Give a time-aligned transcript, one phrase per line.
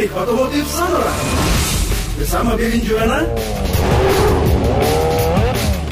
[0.00, 1.12] Klinik Otomotif Sonora
[2.16, 3.20] bersama Bibin Juana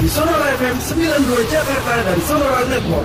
[0.00, 3.05] di Sonora FM 92 Jakarta dan Sonora Network.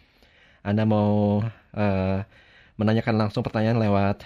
[0.65, 1.45] Anda mau
[1.77, 2.19] uh,
[2.81, 4.25] menanyakan langsung pertanyaan lewat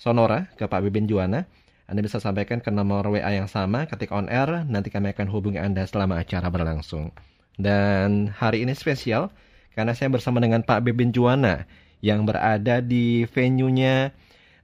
[0.00, 1.46] Sonora ke Pak Bibin Juwana.
[1.84, 5.60] Anda bisa sampaikan ke nomor WA yang sama ketik on air, nanti kami akan hubungi
[5.62, 7.12] Anda selama acara berlangsung.
[7.58, 9.32] Dan hari ini spesial
[9.74, 11.64] karena saya bersama dengan Pak Bebin Juwana
[12.00, 14.12] yang berada di venue-nya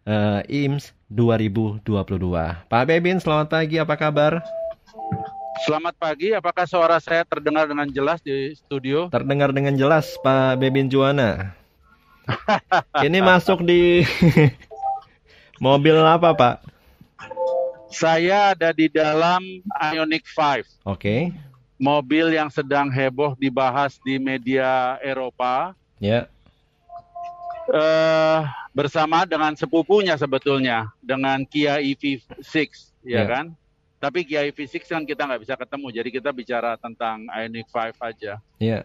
[0.09, 1.85] uh, IMS 2022.
[2.67, 4.33] Pak Bebin, selamat pagi, apa kabar?
[5.65, 9.09] Selamat pagi, apakah suara saya terdengar dengan jelas di studio?
[9.09, 11.57] Terdengar dengan jelas, Pak Bebin Juwana.
[13.07, 14.03] ini masuk di
[15.65, 16.57] mobil apa, Pak?
[17.89, 19.41] Saya ada di dalam
[19.95, 20.37] Ioniq 5.
[20.37, 20.67] Oke.
[20.99, 21.21] Okay
[21.77, 25.77] mobil yang sedang heboh dibahas di media Eropa.
[26.01, 26.29] Ya.
[27.67, 32.47] Uh, bersama dengan sepupunya sebetulnya dengan Kia EV6,
[33.03, 33.45] ya, ya kan?
[33.99, 38.39] Tapi Kia EV6 kan kita nggak bisa ketemu, jadi kita bicara tentang Ioniq 5 aja.
[38.61, 38.81] Ya.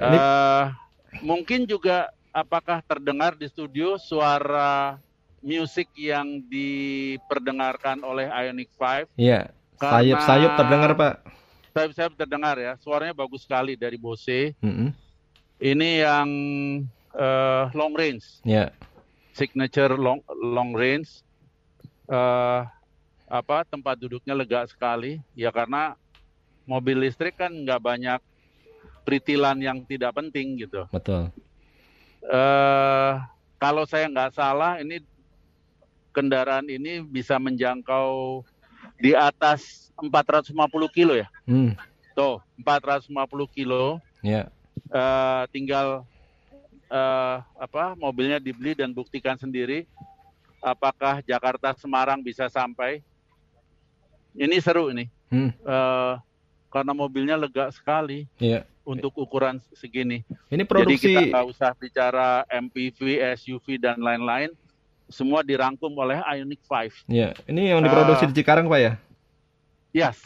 [0.00, 0.72] Uh,
[1.22, 4.98] mungkin juga apakah terdengar di studio suara
[5.38, 9.14] musik yang diperdengarkan oleh Ioniq 5?
[9.14, 9.52] Iya.
[9.78, 11.41] Sayup-sayup terdengar, Pak
[11.72, 14.52] saya, saya terdengar ya, suaranya bagus sekali dari Bose.
[14.60, 14.88] Mm -hmm.
[15.62, 16.30] Ini yang
[17.16, 18.68] uh, long range, yeah.
[19.32, 21.24] signature long long range.
[22.10, 22.66] Uh,
[23.30, 25.96] apa tempat duduknya lega sekali, ya karena
[26.68, 28.20] mobil listrik kan nggak banyak
[29.06, 30.84] peritilan yang tidak penting gitu.
[30.92, 31.32] Betul.
[32.26, 33.22] Uh,
[33.56, 35.00] kalau saya nggak salah, ini
[36.12, 38.42] kendaraan ini bisa menjangkau
[39.02, 40.54] di atas 450
[40.94, 41.26] kilo ya.
[41.42, 41.74] Hmm.
[42.14, 43.10] Tuh, 450
[43.50, 43.98] kilo.
[44.22, 44.30] Ya.
[44.30, 44.46] Yeah.
[44.92, 46.06] Uh, tinggal
[46.86, 49.88] uh, apa mobilnya dibeli dan buktikan sendiri
[50.62, 53.02] apakah Jakarta Semarang bisa sampai.
[54.38, 55.10] Ini seru ini.
[55.28, 55.50] Hmm.
[55.66, 56.16] Uh,
[56.70, 58.30] karena mobilnya lega sekali.
[58.38, 58.62] Yeah.
[58.82, 60.26] Untuk ukuran segini.
[60.50, 61.14] Ini produksi.
[61.14, 64.50] Jadi kita nggak usah bicara MPV, SUV dan lain-lain
[65.12, 67.06] semua dirangkum oleh Ioniq 5.
[67.06, 68.92] Ya, ini yang diproduksi uh, di Cikarang, Pak ya?
[69.92, 70.18] Yes.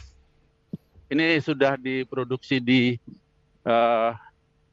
[1.07, 2.95] Ini sudah diproduksi di
[3.67, 4.15] uh,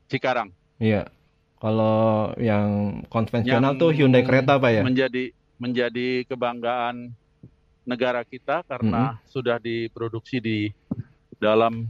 [0.08, 0.54] Cikarang.
[0.78, 1.10] Iya.
[1.58, 4.82] Kalau yang konvensional yang tuh Hyundai Creta, Pak ya?
[4.86, 7.14] Menjadi menjadi kebanggaan
[7.86, 9.30] negara kita karena mm -hmm.
[9.30, 10.58] sudah diproduksi di
[11.38, 11.88] dalam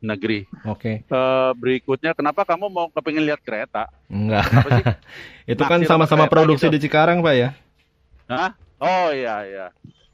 [0.00, 0.48] negeri.
[0.64, 1.04] Oke.
[1.04, 1.12] Okay.
[1.12, 3.92] Uh, berikutnya, kenapa kamu mau kepingin lihat kereta?
[4.08, 4.48] Enggak.
[5.52, 6.74] Itu kan sama-sama produksi gitu.
[6.74, 7.48] di Cikarang, Pak ya?
[8.26, 8.50] Hah?
[8.80, 9.66] Oh iya iya.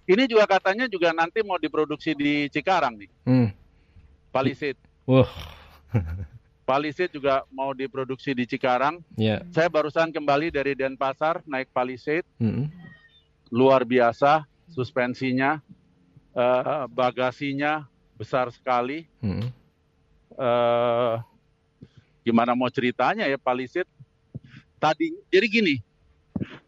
[0.07, 3.11] Ini juga katanya juga nanti mau diproduksi di Cikarang nih.
[3.23, 3.49] Hmm.
[4.35, 4.79] Palisade.
[5.07, 5.31] Wah.
[6.69, 8.99] Palisade juga mau diproduksi di Cikarang.
[9.15, 9.47] Yeah.
[9.55, 12.27] Saya barusan kembali dari Denpasar naik Palisade.
[12.43, 12.67] -hmm.
[13.55, 14.43] Luar biasa
[14.75, 15.63] suspensinya,
[16.35, 17.87] uh, bagasinya
[18.19, 19.07] besar sekali.
[19.23, 19.66] -hmm
[20.37, 21.21] uh,
[22.23, 23.91] gimana mau ceritanya ya Palisade
[24.81, 25.75] tadi jadi gini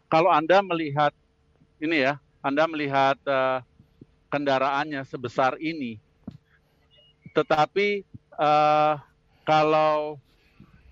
[0.09, 1.13] kalau anda melihat
[1.79, 3.61] ini ya anda melihat uh,
[4.29, 6.01] kendaraannya sebesar ini
[7.33, 8.03] tetapi
[8.35, 8.97] uh,
[9.45, 10.17] kalau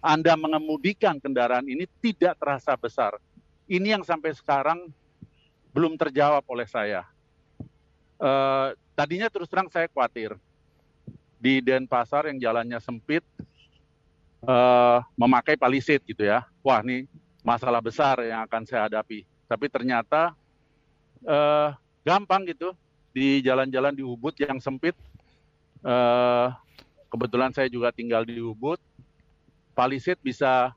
[0.01, 3.18] anda mengemudikan kendaraan ini tidak terasa besar.
[3.68, 4.88] Ini yang sampai sekarang
[5.75, 7.03] belum terjawab oleh saya.
[8.18, 10.33] Uh, tadinya terus terang saya khawatir
[11.38, 13.24] di Denpasar yang jalannya sempit
[14.44, 16.45] uh, memakai palisade gitu ya.
[16.66, 17.06] Wah ini
[17.45, 19.25] masalah besar yang akan saya hadapi.
[19.48, 20.36] Tapi ternyata
[21.24, 21.74] uh,
[22.04, 22.75] gampang gitu
[23.16, 24.95] di jalan-jalan di Ubud yang sempit.
[25.86, 26.51] Uh,
[27.07, 28.80] kebetulan saya juga tinggal di Ubud.
[29.78, 30.74] Palisade bisa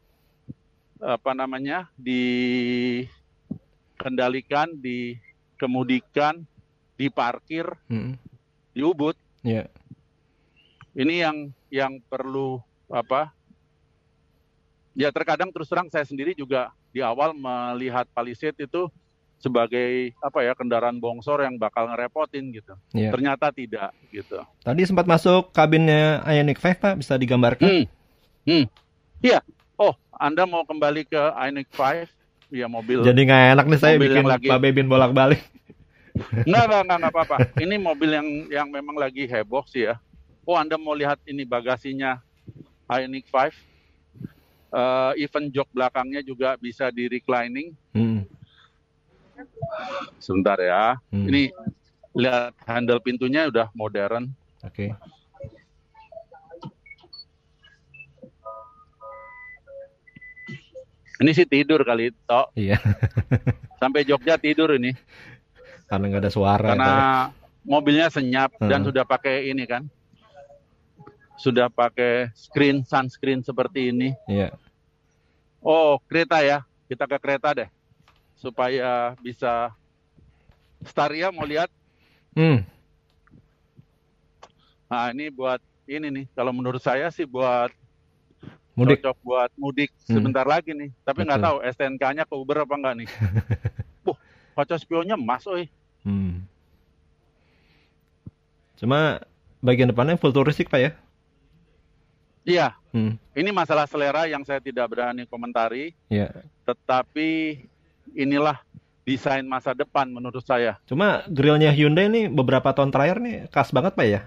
[1.01, 6.45] apa namanya dikendalikan, dikemudikan,
[7.01, 8.21] diparkir Mm-mm.
[8.77, 9.17] di Ubud.
[9.41, 9.65] Ya.
[10.93, 11.37] Ini yang
[11.71, 13.31] yang perlu apa?
[14.93, 18.91] Ya terkadang terus terang saya sendiri juga di awal melihat Palisade itu
[19.41, 22.75] sebagai apa ya kendaraan bongsor yang bakal ngerepotin gitu.
[22.93, 23.09] Ya.
[23.15, 24.43] Ternyata tidak gitu.
[24.61, 27.65] Tadi sempat masuk kabinnya Ioniq 5 Pak, bisa digambarkan?
[27.65, 27.85] Hmm.
[28.45, 28.65] Hmm.
[29.23, 29.41] Iya.
[29.81, 32.11] Oh, Anda mau kembali ke Ioniq 5?
[32.51, 33.01] Ya mobil.
[33.01, 35.41] Jadi nggak enak nih saya bikin lagi- Pak Bebin bolak-balik.
[36.45, 37.37] Enggak, enggak, enggak, enggak apa-apa.
[37.57, 39.97] Ini mobil yang yang memang lagi heboh sih ya.
[40.45, 42.19] Oh, Anda mau lihat ini bagasinya
[42.87, 43.55] Ioniq 5.
[44.71, 47.75] Eh, even jok belakangnya juga bisa di reclining.
[47.91, 48.23] Hmm.
[50.19, 50.95] Sebentar ya.
[51.11, 51.27] Hmm.
[51.27, 51.51] Ini
[52.15, 54.31] lihat handle pintunya udah modern.
[54.63, 54.95] Oke.
[61.21, 62.57] Ini sih tidur kali tok.
[62.57, 62.81] Iya.
[63.81, 64.97] Sampai Jogja tidur ini.
[65.85, 66.69] Karena nggak ada suara.
[66.73, 67.05] karena ya.
[67.67, 68.89] mobilnya senyap dan Hmm.
[68.89, 69.85] sudah pakai ini kan.
[71.41, 74.13] Sudah pakai screen sunscreen seperti ini.
[74.29, 74.53] Iya.
[75.65, 76.61] Oh, kereta ya.
[76.85, 77.69] Kita ke kereta deh.
[78.37, 79.73] Supaya bisa
[80.85, 81.73] Staria mau lihat.
[82.33, 82.61] Hmm.
[84.87, 86.27] Nah, ini buat ini nih.
[86.33, 87.73] Kalau menurut saya sih buat
[88.77, 89.01] Mudik.
[89.05, 90.17] cocok buat mudik Hmm.
[90.21, 90.89] sebentar lagi nih.
[91.05, 93.09] Tapi nggak tahu STNK-nya ke Uber apa enggak nih.
[94.09, 94.17] Wah,
[94.57, 95.69] kaca spionnya emas, oi.
[96.01, 96.45] Hmm.
[98.77, 99.21] Cuma
[99.61, 100.93] bagian depannya futuristik Pak ya?
[102.50, 103.14] Iya, Hmm.
[103.32, 105.94] ini masalah selera yang saya tidak berani komentari.
[106.11, 106.35] Iya.
[106.67, 107.58] tetapi
[108.14, 108.62] inilah
[109.02, 110.79] desain masa depan menurut saya.
[110.87, 114.20] Cuma grillnya Hyundai nih beberapa tahun terakhir nih khas banget Pak ya?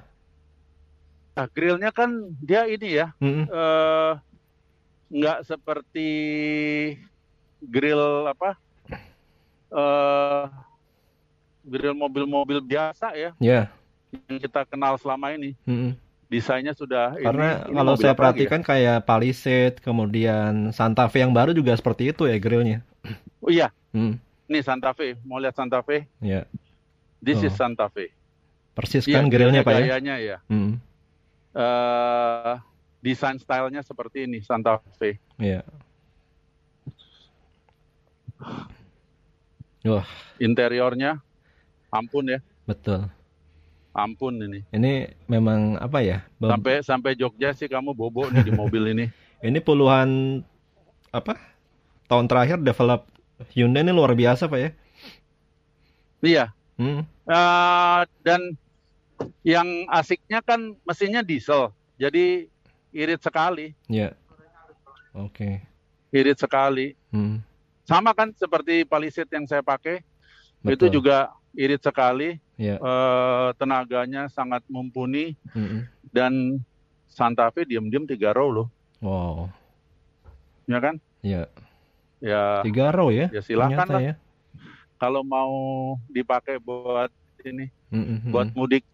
[1.33, 2.09] Nah, grillnya kan
[2.39, 3.47] dia ini ya, Hmm.
[3.47, 4.11] eh,
[5.07, 6.09] nggak seperti
[7.59, 8.59] grill apa,
[9.71, 10.43] eh,
[11.63, 13.71] grill mobil-mobil biasa ya Ya.
[14.11, 15.55] yang kita kenal selama ini.
[15.63, 15.95] Hmm.
[16.27, 18.17] Desainnya sudah Karena ini kalau saya ya?
[18.17, 22.81] perhatikan kayak Palisade, kemudian Santa Fe yang baru juga seperti itu ya grillnya.
[23.39, 24.17] Oh iya, Hmm.
[24.47, 25.13] ini Santa Fe.
[25.21, 26.09] Mau lihat Santa Fe?
[26.17, 26.47] Ya.
[27.19, 27.47] This Oh.
[27.47, 28.09] is Santa Fe.
[28.73, 29.79] Persis Iya, kan grillnya Pak ya?
[29.85, 30.37] Gayanya ya.
[30.49, 30.81] Hmm.
[31.53, 32.55] eh
[32.99, 35.21] desain stylenya seperti ini Santa Fe.
[35.37, 35.61] Iya.
[39.83, 40.07] Wah,
[40.39, 41.19] Interiornya
[41.87, 43.05] ampun ya, betul.
[43.93, 44.59] Ampun ini.
[44.69, 44.93] Ini
[45.25, 46.25] memang apa ya?
[46.35, 49.05] be- Sampai sampai Jogja sih kamu bobo nih di mobil ini.
[49.43, 50.39] Ini puluhan
[51.11, 51.35] apa?
[52.07, 53.03] Tahun terakhir develop
[53.51, 54.69] Hyundai ini luar biasa Pak ya?
[56.23, 56.45] Iya.
[56.79, 57.03] Hmm.
[57.27, 58.55] Eh, dan
[59.43, 62.47] yang asiknya kan mesinnya diesel, jadi
[62.91, 64.15] irit sekali, Ya.
[65.11, 65.59] Oke.
[66.09, 66.95] irit sekali.
[67.11, 67.43] Hmm.
[67.83, 70.01] Sama kan seperti Palisade yang saya pakai,
[70.63, 70.87] Betul.
[70.89, 71.17] itu juga
[71.53, 72.77] irit sekali, Ya.
[72.77, 75.83] eh, tenaganya sangat mumpuni Mm-mm.
[76.09, 76.57] dan
[77.05, 78.67] Santa Fe diem-diem tiga row loh,
[78.97, 79.51] Wow.
[80.65, 80.95] ya kan?
[81.21, 81.45] Ya.
[82.17, 83.27] Ya, Tiga row ya?
[83.29, 84.01] ya silakan ternyata lah.
[84.01, 84.13] ya.
[84.95, 85.53] Kalau mau
[86.07, 87.11] dipakai buat
[87.43, 88.31] ini, Mm-mm.
[88.31, 88.87] buat mudik,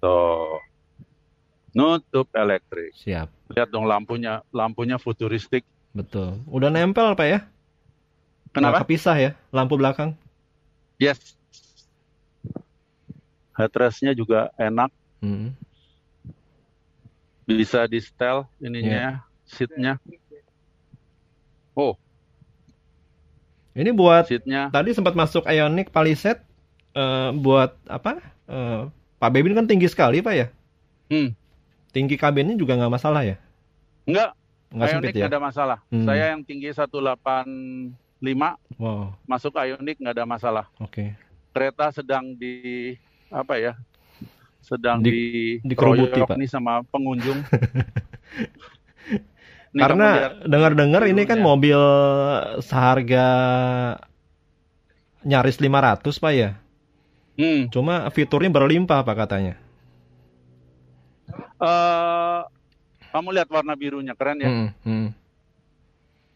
[0.00, 0.58] tuh
[1.74, 2.94] nutup elektrik.
[2.96, 3.28] Siap.
[3.52, 5.66] Lihat dong lampunya, lampunya futuristik.
[5.92, 6.40] Betul.
[6.48, 7.40] Udah nempel Pak ya?
[8.54, 8.78] Nggak Kenapa?
[8.86, 10.14] kepisah ya lampu belakang?
[10.96, 11.34] Yes.
[13.54, 14.90] Headrestnya juga enak,
[15.22, 15.54] Mm-mm.
[17.46, 19.94] bisa di setel ininya, seatnya.
[21.74, 21.94] Oh,
[23.74, 24.70] Ini buat seatnya.
[24.70, 26.42] tadi sempat masuk Ioniq Palisade
[26.94, 28.18] eh, buat apa?
[28.46, 28.82] Eh,
[29.18, 30.46] Pak Bebin kan tinggi sekali Pak ya?
[31.10, 31.34] Hmm.
[31.94, 33.36] Tinggi kabinnya juga nggak masalah ya?
[34.06, 34.34] Enggak,
[34.74, 35.26] Nggak sempit ya?
[35.26, 35.78] nggak ada masalah.
[35.94, 36.06] Hmm.
[36.06, 37.94] Saya yang tinggi 185
[38.80, 40.64] Wow, masuk Ioniq nggak ada masalah.
[40.80, 41.12] oke.
[41.52, 42.96] Kereta sedang di
[43.28, 43.72] apa ya?
[44.64, 46.36] Sedang Di- di, dikeroyok Pak.
[46.40, 47.44] nih sama pengunjung.
[49.74, 51.74] Ini Karena dengar-dengar ini kan mobil
[52.62, 53.26] seharga
[55.26, 56.54] nyaris 500 Pak ya?
[57.34, 57.66] Hmm.
[57.74, 59.58] Cuma fiturnya berlimpah Pak katanya.
[61.58, 62.40] Eh,
[63.10, 64.50] kamu lihat warna birunya keren ya.
[64.50, 65.06] Hmm, hmm.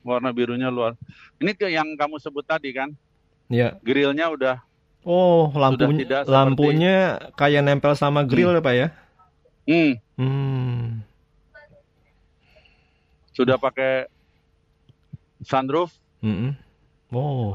[0.08, 0.96] Warna birunya luar.
[1.36, 2.88] Ini ke yang kamu sebut tadi kan,
[3.46, 3.76] Ya.
[3.80, 4.56] grillnya udah
[5.04, 6.94] Oh, lampunya tidak seperti- lampunya
[7.32, 8.88] kayak nempel sama grill ya Pak ya?
[9.64, 11.04] hmm, Hmm.
[13.32, 14.08] sudah pakai
[15.40, 15.94] sunroof.
[16.18, 16.56] Mm-mm.
[17.08, 17.54] Oh,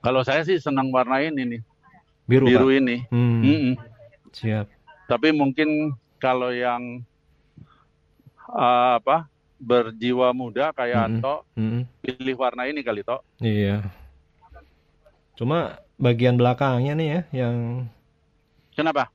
[0.00, 1.60] Kalau saya sih senang warna ini nih,
[2.24, 2.78] biru, biru Pak.
[2.78, 2.96] ini.
[3.10, 3.74] Hmm, Mm-mm.
[4.32, 4.66] Siap.
[5.06, 7.02] Tapi mungkin kalau yang
[8.48, 9.26] eh, apa
[9.56, 11.16] berjiwa muda kayak Mm-mm.
[11.20, 11.82] Anto, Mm-mm.
[12.04, 13.20] pilih warna ini kali Tok.
[13.40, 13.84] Iya.
[15.36, 17.56] Cuma bagian belakangnya nih ya yang
[18.76, 19.08] Kenapa?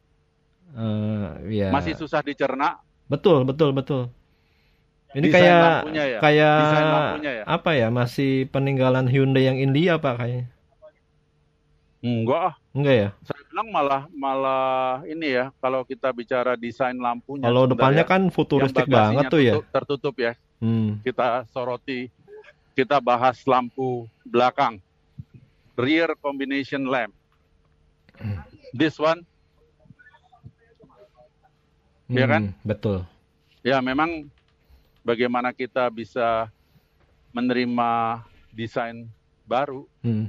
[0.73, 1.27] eh,
[1.61, 2.81] ya Masih susah dicerna.
[3.05, 4.09] betul betul betul.
[5.11, 5.59] Ini Desain kayak
[5.91, 6.19] ya?
[6.23, 6.55] kayak
[7.19, 7.43] ya?
[7.43, 7.87] apa ya?
[7.91, 10.47] Masih peninggalan Hyundai yang India Pak kayaknya.
[12.01, 12.53] Enggak ah.
[12.73, 13.09] Enggak ya?
[13.21, 14.73] Saya bilang malah malah
[15.05, 19.53] ini ya kalau kita bicara desain lampunya Kalau depannya ya, kan futuristik banget tuh ya.
[19.55, 20.33] tutup- tertutup ya.
[20.57, 20.97] Hmm.
[20.99, 22.09] Kita soroti,
[22.73, 24.81] kita bahas lampu belakang,
[25.73, 27.13] rear combination lamp.
[28.71, 29.21] This one,
[32.05, 32.43] Iya kan?
[32.51, 32.97] Hmm, Betul.
[33.61, 34.27] ya memang
[34.99, 36.51] bagaimana kita bisa
[37.31, 38.19] menerima
[38.51, 39.07] desain
[39.43, 40.27] baru Hmm.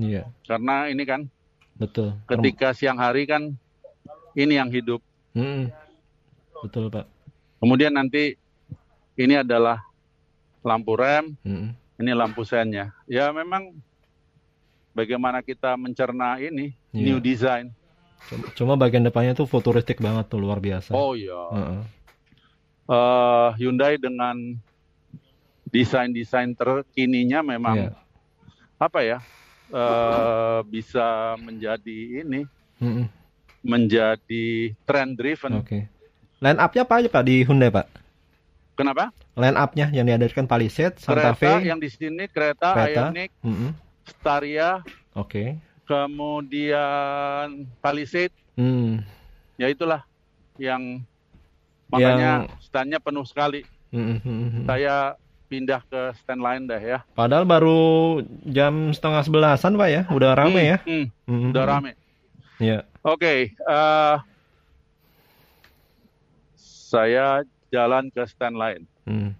[0.00, 1.28] Iya, karena ini kan
[1.76, 2.16] betul.
[2.24, 3.52] ketika siang hari kan
[4.32, 5.04] ini yang hidup.
[5.36, 5.68] Hmm.
[6.60, 7.04] Betul, Pak.
[7.60, 8.40] Kemudian nanti
[9.14, 9.84] ini adalah
[10.60, 11.76] lampu rem, Hmm.
[11.96, 12.96] ini lampu sennya.
[13.04, 13.76] Ya memang
[14.92, 17.04] bagaimana kita mencerna ini Iya.
[17.04, 17.72] new design.
[18.52, 20.92] Cuma, bagian depannya tuh futuristik banget tuh luar biasa.
[20.92, 21.40] Oh iya.
[21.52, 21.80] Heeh.
[22.90, 24.36] Eh, Hyundai dengan
[25.70, 27.90] desain-desain terkininya memang Iya.
[28.76, 29.18] apa ya
[29.70, 31.06] eh, bisa
[31.38, 32.44] menjadi ini
[32.78, 33.06] Mm-mm.
[33.62, 35.62] menjadi trend driven.
[35.62, 35.86] Oke.
[36.40, 37.86] Line up-nya apa aja Pak di Hyundai Pak?
[38.74, 39.12] Kenapa?
[39.36, 41.68] Line up-nya yang dihadirkan Palisade, Santa Kereta Fe.
[41.68, 43.12] yang di sini kereta, Kereta.
[43.12, 43.70] Ioniq, Mm-mm.
[44.08, 44.80] Staria,
[45.12, 45.60] Oke.
[45.84, 49.04] kemudian Palisade, Hmm.
[49.56, 50.04] ya itulah
[50.56, 51.00] yang
[51.88, 53.64] makanya standnya penuh sekali.
[53.92, 54.64] Mm-mm, mm-mm.
[54.64, 55.16] Saya
[55.50, 56.98] pindah ke stand lain dah ya.
[57.10, 57.80] Padahal baru
[58.46, 60.78] jam setengah sebelasan Pak ya, udah rame Hmm, ya.
[60.86, 61.50] hmm, Mm-mm.
[61.50, 61.92] udah rame.
[62.56, 62.86] Iya.
[63.02, 64.16] Oke, eh,
[66.54, 68.86] saya jalan ke stand lain.
[69.02, 69.34] Hmm.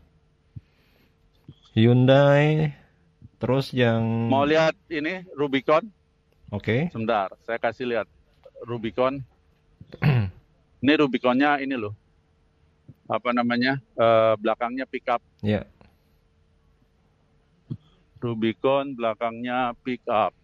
[1.71, 2.75] Hyundai,
[3.39, 5.87] terus yang Mau lihat ini Rubicon?
[6.51, 6.91] Oke.
[6.91, 8.07] Sebentar, saya kasih lihat
[8.67, 9.23] Rubicon.
[10.83, 11.95] ini Rubiconnya ini loh.
[13.07, 13.79] Apa namanya?
[13.79, 15.23] eh, belakangnya pickup.
[15.41, 15.63] Ya.
[18.21, 20.37] Rubicon belakangnya pickup.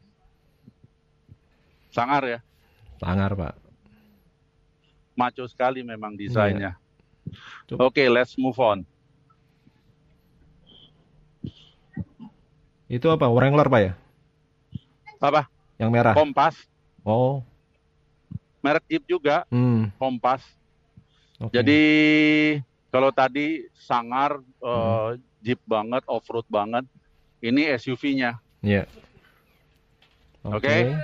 [1.92, 2.40] Sangar ya,
[2.96, 3.54] Sangar Pak.
[5.16, 6.76] maco sekali memang desainnya.
[7.64, 7.88] Coba.
[7.88, 8.84] Oke, let's move on.
[12.86, 13.26] Itu apa?
[13.26, 13.92] Wrangler Pak ya?
[15.18, 15.48] Apa?
[15.76, 16.14] Yang merah.
[16.14, 16.54] Kompas,
[17.00, 17.40] Oh.
[18.60, 19.88] merek Jeep juga, Hmm.
[19.96, 20.44] Kompas.
[21.38, 21.52] oke.
[21.52, 21.82] Jadi
[22.88, 25.20] kalau tadi sangar eh, Hmm.
[25.40, 26.82] Jeep banget, off-road banget.
[27.38, 28.40] Ini SUV-nya.
[28.60, 28.84] Ya.
[30.42, 30.94] Oke.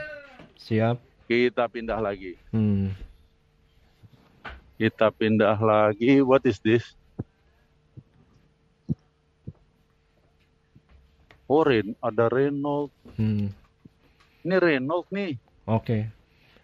[0.56, 0.96] Siap.
[1.26, 2.38] Kita pindah lagi.
[2.50, 2.94] Hmm.
[4.76, 6.18] Kita pindah lagi.
[6.20, 6.82] What is this?
[11.46, 12.88] Oh, Ren- ada Renault.
[13.14, 13.52] Hmm.
[14.42, 15.36] Ini Renault nih.
[15.68, 16.08] Oke.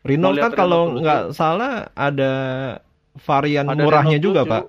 [0.02, 2.32] Renault lihat kan kalau Renault nggak salah ada
[3.20, 4.50] varian Ada murahnya Renault juga, lucu.
[4.50, 4.64] Pak.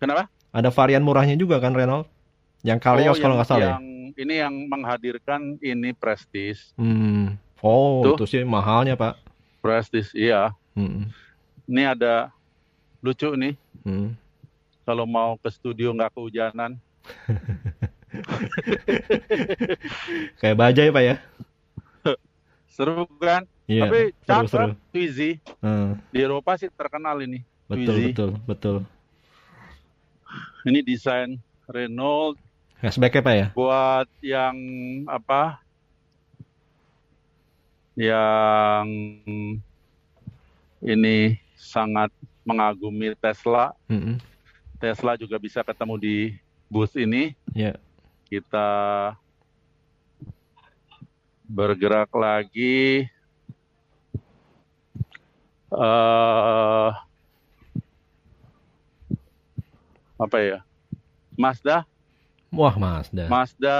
[0.00, 0.22] Kenapa?
[0.50, 2.08] Ada varian murahnya juga kan Renault?
[2.64, 3.76] Yang Kalios Oh, kalau yang- nggak salah ya?
[4.16, 6.72] Ini yang menghadirkan ini Prestige.
[6.80, 7.36] Hmm.
[7.60, 8.16] Oh, Tuh.
[8.16, 9.20] itu sih mahalnya, Pak.
[9.60, 10.56] Prestige, iya.
[10.72, 11.12] Hmm.
[11.68, 12.32] Ini ada
[13.04, 13.60] lucu nih.
[13.84, 14.16] Hmm.
[14.88, 16.80] Kalau mau ke studio nggak kehujanan.
[20.40, 21.16] Kayak bajai, Pak ya?
[22.74, 23.44] Seru kan?
[23.68, 23.90] Iya.
[23.90, 24.66] Tapi cakep, seru.
[24.94, 25.42] Twizy.
[25.60, 26.00] Hmm.
[26.08, 27.44] Di Eropa sih terkenal ini.
[27.68, 28.06] Betul, Twizy.
[28.14, 28.76] betul, betul.
[30.64, 32.38] Ini desain Renault
[32.76, 33.46] Hatchback-nya, Pak ya?
[33.56, 34.56] buat yang
[35.08, 35.64] apa?
[37.96, 38.88] Yang
[40.84, 42.12] ini sangat
[42.44, 43.72] mengagumi Tesla.
[43.88, 44.20] Hmm.
[44.76, 46.16] Tesla juga bisa ketemu di
[46.68, 47.32] booth ini.
[47.56, 47.80] Ya.
[48.28, 48.68] Kita
[51.48, 53.08] bergerak lagi.
[55.66, 56.90] eh
[60.16, 60.58] apa ya?
[61.36, 61.84] Mazda,
[62.56, 63.28] Wah, Mazda.
[63.28, 63.78] Mazda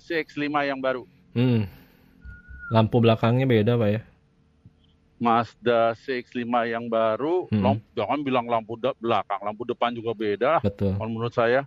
[0.00, 1.04] CX-5 yang baru.
[1.36, 1.68] Hmm.
[2.68, 4.00] Lampu belakangnya beda, Pak ya?
[5.18, 7.60] Mazda CX-5 yang baru, Hmm.
[7.60, 10.52] lamp- jangan bilang lampu de- belakang, lampu depan juga beda.
[10.62, 10.94] Betul.
[10.94, 11.66] Kalau menurut saya,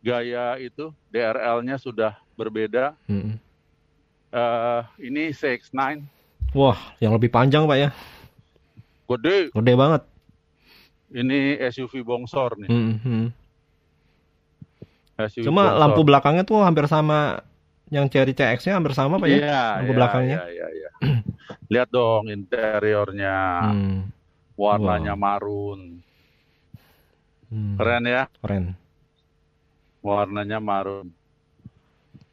[0.00, 2.96] gaya itu DRL-nya sudah berbeda.
[3.06, 3.38] Hmm.
[4.26, 6.02] Eh, ini CX-9,
[6.52, 7.90] Wah, yang lebih panjang, Pak ya?
[9.06, 9.52] gede.
[9.52, 10.02] Gede banget.
[11.06, 12.66] Ini SUV bongsor nih.
[12.66, 13.30] Hmm.
[15.16, 15.80] SUV Cuma bongsor.
[15.80, 17.40] lampu belakangnya tuh hampir sama
[17.88, 19.36] yang Cherry CX-nya hampir sama, Pak ya?
[19.38, 20.38] Iya, lampu iya, belakangnya.
[20.42, 20.90] iya, iya, iya.
[21.72, 23.36] Lihat dong interiornya,
[23.70, 24.00] Hmm.
[24.54, 25.22] warnanya Wow.
[25.22, 25.80] marun.
[27.46, 27.74] Hmm.
[27.78, 28.22] Keren ya.
[28.42, 28.64] Keren.
[30.00, 31.10] warnanya marun.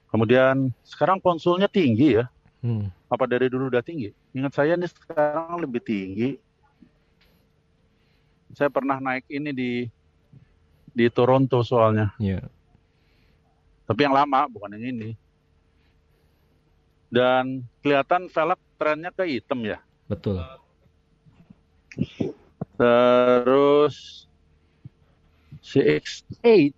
[0.07, 2.29] Kemudian sekarang konsulnya tinggi ya.
[2.61, 2.93] Hmm.
[3.09, 4.13] Apa dari dulu udah tinggi?
[4.29, 6.37] Ingat saya nih sekarang lebih tinggi.
[8.53, 9.71] Saya pernah naik ini di
[10.93, 12.13] di Toronto soalnya.
[12.21, 12.45] Ya.
[13.83, 15.11] Tapi yang lama bukan yang ini.
[17.13, 19.77] Dan kelihatan velg trennya ke hitam ya.
[20.09, 20.41] Betul.
[22.73, 24.25] Terus
[25.61, 26.73] CX8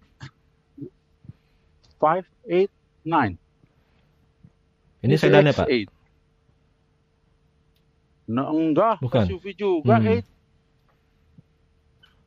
[1.97, 3.39] 589
[5.05, 5.67] Ini sedan ya, Pak?
[5.69, 5.89] CX8.
[8.25, 9.25] Nah, enggak, Bukan.
[9.29, 10.19] SUV juga, Hmm.
[10.19, 10.34] 8.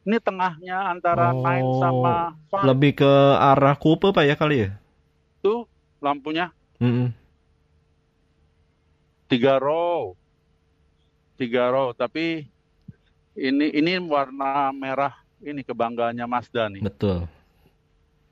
[0.08, 2.14] Ini tengahnya antara Oh, 9 sama
[2.48, 4.70] 5 Lebih ke arah coupe Pak ya kali ya?
[5.38, 5.68] tuh
[6.00, 6.48] lampunya
[6.80, 7.12] Mm-mm.
[9.28, 10.16] tiga row.
[11.36, 12.48] Tiga row, tapi
[13.36, 16.82] ini ini warna merah ini kebanggaannya Mazda nih.
[16.82, 17.28] Betul.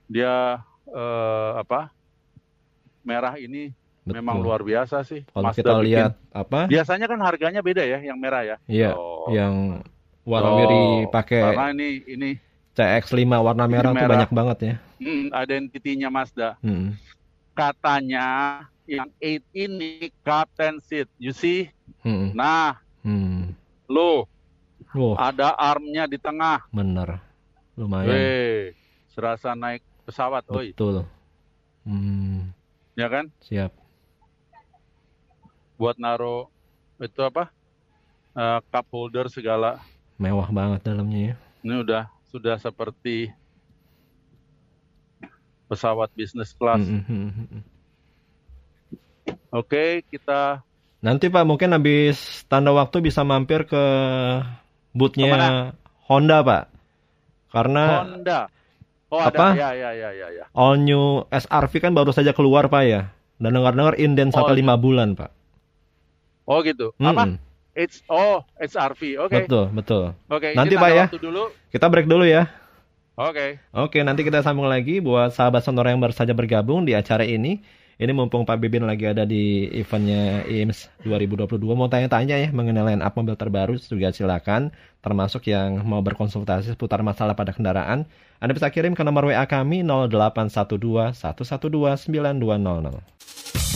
[0.09, 1.95] Dia eh, apa?
[3.03, 3.71] Merah ini
[4.03, 4.15] Betul.
[4.19, 5.23] memang luar biasa sih.
[5.31, 5.87] Kalau Mazda kita bikin.
[5.87, 6.67] lihat apa?
[6.67, 8.57] Biasanya kan harganya beda ya, yang merah ya.
[8.67, 9.31] Iya, Oh.
[9.31, 9.87] yang
[10.27, 10.59] warna Oh,
[11.07, 12.31] pakai Karena ini ini
[12.75, 14.11] CX-5 warna Ini merah tuh merah.
[14.11, 14.75] banyak banget ya.
[14.99, 16.51] hmm, identitinya Mazda.
[16.61, 16.93] Mm.
[17.55, 18.27] Katanya
[18.85, 19.91] yang 8 ini
[20.21, 21.09] captain seat.
[21.17, 21.71] You see?
[22.03, 22.35] Mm.
[22.35, 23.55] Nah, Mm.
[23.87, 24.27] lo
[24.93, 26.67] Wow, ada armnya di tengah.
[26.69, 27.21] bener.
[27.75, 28.09] Lumayan.
[28.09, 28.73] Weh,
[29.09, 31.05] serasa naik pesawat, oi, Betul.
[31.83, 32.51] Hmm,
[32.93, 33.29] ya kan?
[33.41, 33.71] siap.
[35.77, 36.49] Buat naro
[36.97, 37.53] itu apa?
[38.33, 39.81] Eh, cup holder segala.
[40.17, 41.35] Mewah banget dalamnya ya.
[41.61, 43.29] Ini udah sudah seperti
[45.67, 46.81] pesawat bisnis kelas.
[46.85, 47.63] Mm, mm, mm, mm.
[49.53, 50.63] Oke, kita
[51.05, 53.85] Nanti Pak mungkin habis tanda waktu bisa mampir ke
[54.97, 55.49] bootnya Ke mana?
[56.09, 56.63] Honda Pak.
[57.53, 58.41] Karena Honda.
[59.07, 59.55] Oh, Apa?
[59.55, 59.55] ada.
[59.55, 60.45] Ya, ya, ya, ya, ya.
[60.51, 63.15] all new SRV kan baru saja keluar Pak ya.
[63.37, 65.31] Dan dengar-dengar inden sampai lima bulan Pak.
[66.49, 66.91] Oh, gitu.
[66.99, 67.29] Apa?
[67.29, 67.46] Mm-mm.
[67.77, 69.29] It's oh, it's RV.
[69.29, 69.45] Oke.
[69.45, 70.17] Betul, betul.
[70.33, 71.05] Oke, Nanti, ini Pak, ya.
[71.13, 71.53] waktu dulu.
[71.69, 72.49] Kita break dulu ya.
[73.21, 73.61] Oke.
[73.77, 77.61] Oke, nanti kita sambung lagi buat sahabat sonora yang baru saja bergabung di acara ini.
[77.97, 81.57] Ini mumpung Pak Bibin lagi ada di eventnya IMS 2022.
[81.73, 84.69] Mau tanya-tanya ya mengenai line up mobil terbaru juga silakan.
[85.01, 88.05] Termasuk yang mau berkonsultasi seputar masalah pada kendaraan.
[88.37, 93.76] Anda bisa kirim ke nomor WA kami 0812 112 9200.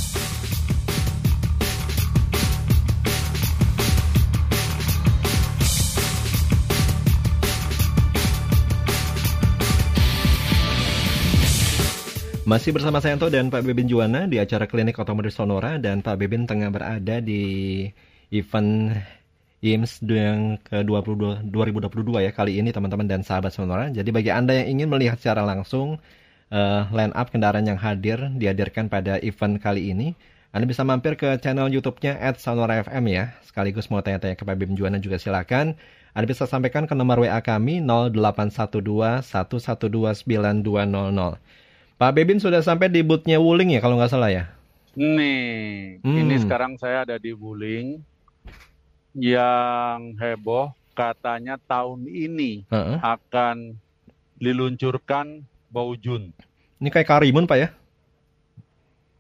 [12.50, 16.18] Masih bersama saya Anto dan Pak Bebin Juwana di acara klinik otomotif Sonora dan Pak
[16.18, 17.86] Bebin tengah berada di
[18.34, 18.90] event
[19.62, 23.86] IMS yang ke-22 2022 ya kali ini teman-teman dan sahabat Sonora.
[23.94, 26.02] Jadi bagi Anda yang ingin melihat secara langsung
[26.50, 30.18] eh, line up kendaraan yang hadir dihadirkan pada event kali ini,
[30.50, 33.30] Anda bisa mampir ke channel YouTube-nya @sonora_fm ya.
[33.46, 35.78] Sekaligus mau tanya-tanya ke Pak Bebin Juwana juga silakan.
[36.18, 41.59] Anda bisa sampaikan ke nomor WA kami 0812 112 9200.
[42.00, 44.48] Pak Bebin sudah sampai di bootnya Wuling ya kalau nggak salah ya?
[44.96, 46.16] Nih, Hmm.
[46.16, 48.00] ini sekarang saya ada di Wuling
[49.12, 52.96] yang heboh katanya tahun ini Heeh.
[53.04, 53.76] akan
[54.40, 56.32] diluncurkan Baujun.
[56.80, 57.68] Ini kayak Karimun Pak ya?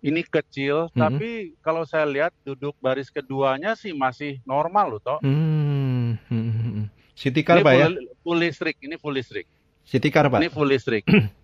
[0.00, 0.96] Ini kecil, Mhm.
[0.96, 5.20] tapi kalau saya lihat duduk baris keduanya sih masih normal loh, toh.
[5.20, 6.16] Hmm.
[6.32, 6.86] hmm, hmm, hmm.
[7.12, 7.86] City car Ini Pak ya?
[7.92, 9.44] full, full listrik, ini full listrik.
[9.84, 10.40] City car Pak?
[10.40, 11.04] Ini full listrik.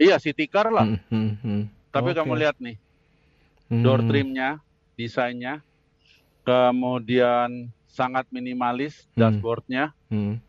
[0.00, 0.88] iya, city car lah.
[0.88, 1.62] Hmm, hmm, hmm.
[1.92, 2.16] Tapi Oke.
[2.16, 2.76] kamu lihat nih,
[3.68, 3.84] Hmm.
[3.84, 4.58] door trimnya,
[4.96, 5.62] desainnya,
[6.42, 9.28] kemudian sangat minimalis Hmm.
[9.28, 10.40] dashboardnya, Hmm.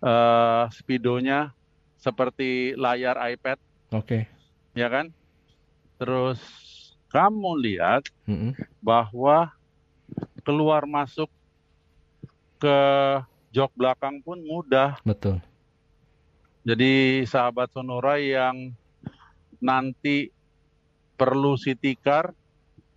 [0.00, 1.52] eh speedonya
[2.00, 3.60] seperti layar iPad,
[3.92, 4.24] Oke.
[4.72, 5.12] ya kan?
[6.00, 6.40] Terus
[7.12, 8.56] kamu lihat hmm.
[8.80, 9.52] bahwa
[10.42, 11.30] keluar masuk
[12.56, 12.78] ke
[13.52, 14.96] jok belakang pun mudah.
[15.04, 15.40] Betul.
[16.66, 18.74] Jadi sahabat Sonora yang
[19.60, 20.30] nanti
[21.16, 22.32] perlu city car,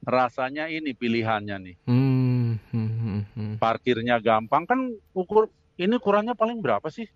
[0.04, 1.76] rasanya ini pilihannya nih.
[1.88, 3.54] Hmm, hmm, hmm, hmm.
[3.60, 4.80] Parkirnya gampang kan
[5.16, 5.48] ukur
[5.80, 7.08] ini ukurannya paling berapa sih?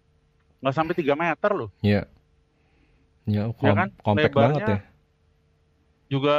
[0.63, 1.69] Nggak sampai 3 meter loh.
[1.83, 2.07] Ya.
[3.27, 3.89] Ya, kom Ya kan?
[4.15, 4.77] Lebarnya banget ya.
[6.11, 6.35] Juga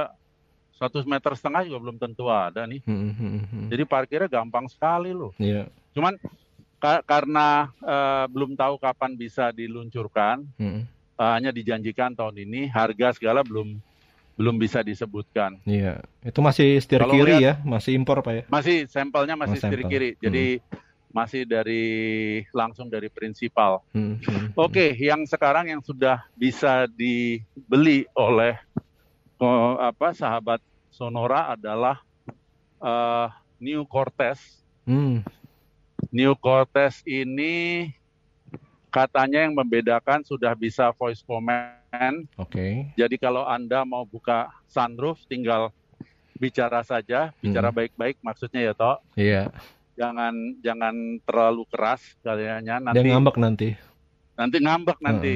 [0.74, 2.80] satu meter setengah juga belum tentu ada nih.
[2.84, 3.66] Hmm, hmm, hmm, hmm.
[3.72, 5.32] Jadi parkirnya gampang sekali loh.
[5.40, 5.68] Ya.
[5.96, 6.16] Cuman
[6.80, 13.14] ka- karena eh, belum tahu kapan bisa diluncurkan, Hmm, eh, hanya dijanjikan tahun ini, harga
[13.14, 13.78] segala belum
[14.34, 15.62] belum bisa disebutkan.
[15.62, 16.02] Iya.
[16.18, 18.42] Itu masih setir Kalau kiri lihat- ya, masih impor Pak ya?
[18.50, 19.90] Masih sampelnya masih Oh, setir sampel.
[19.94, 20.10] kiri.
[20.18, 20.44] Jadi
[21.14, 21.84] masih dari
[22.50, 23.86] langsung dari prinsipal.
[23.94, 28.58] Hmm, hmm, Oke, yang sekarang yang sudah bisa dibeli oleh
[29.38, 30.58] eh, apa sahabat
[30.90, 32.02] Sonora adalah
[32.82, 33.28] eh,
[33.62, 34.42] New Cortez.
[34.82, 35.22] Hmm,
[36.10, 37.86] New Cortez ini
[38.94, 42.30] katanya yang membedakan sudah bisa voice command.
[42.38, 42.86] Oke.
[42.94, 45.74] Jadi kalau Anda mau buka sunroof tinggal
[46.38, 47.78] bicara saja, bicara Hmm.
[47.82, 49.02] baik-baik maksudnya ya toh.
[49.18, 49.50] Iya.
[49.98, 50.94] Jangan jangan
[51.26, 52.02] terlalu keras
[52.78, 53.68] Dia nanti ngambek nanti.
[54.34, 55.34] nanti ngambek nanti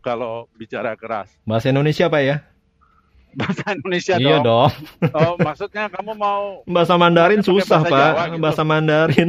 [0.00, 1.32] kalau bicara keras.
[1.44, 2.36] Bahasa Indonesia Pak ya?
[3.34, 4.44] Bahasa Indonesia Iya dong.
[4.44, 4.72] dong.
[5.10, 7.98] Oh, maksudnya kamu mau Bahasa Mandarin susah bahasa Pak.
[8.00, 8.40] Jawa gitu.
[8.40, 9.28] Bahasa Mandarin.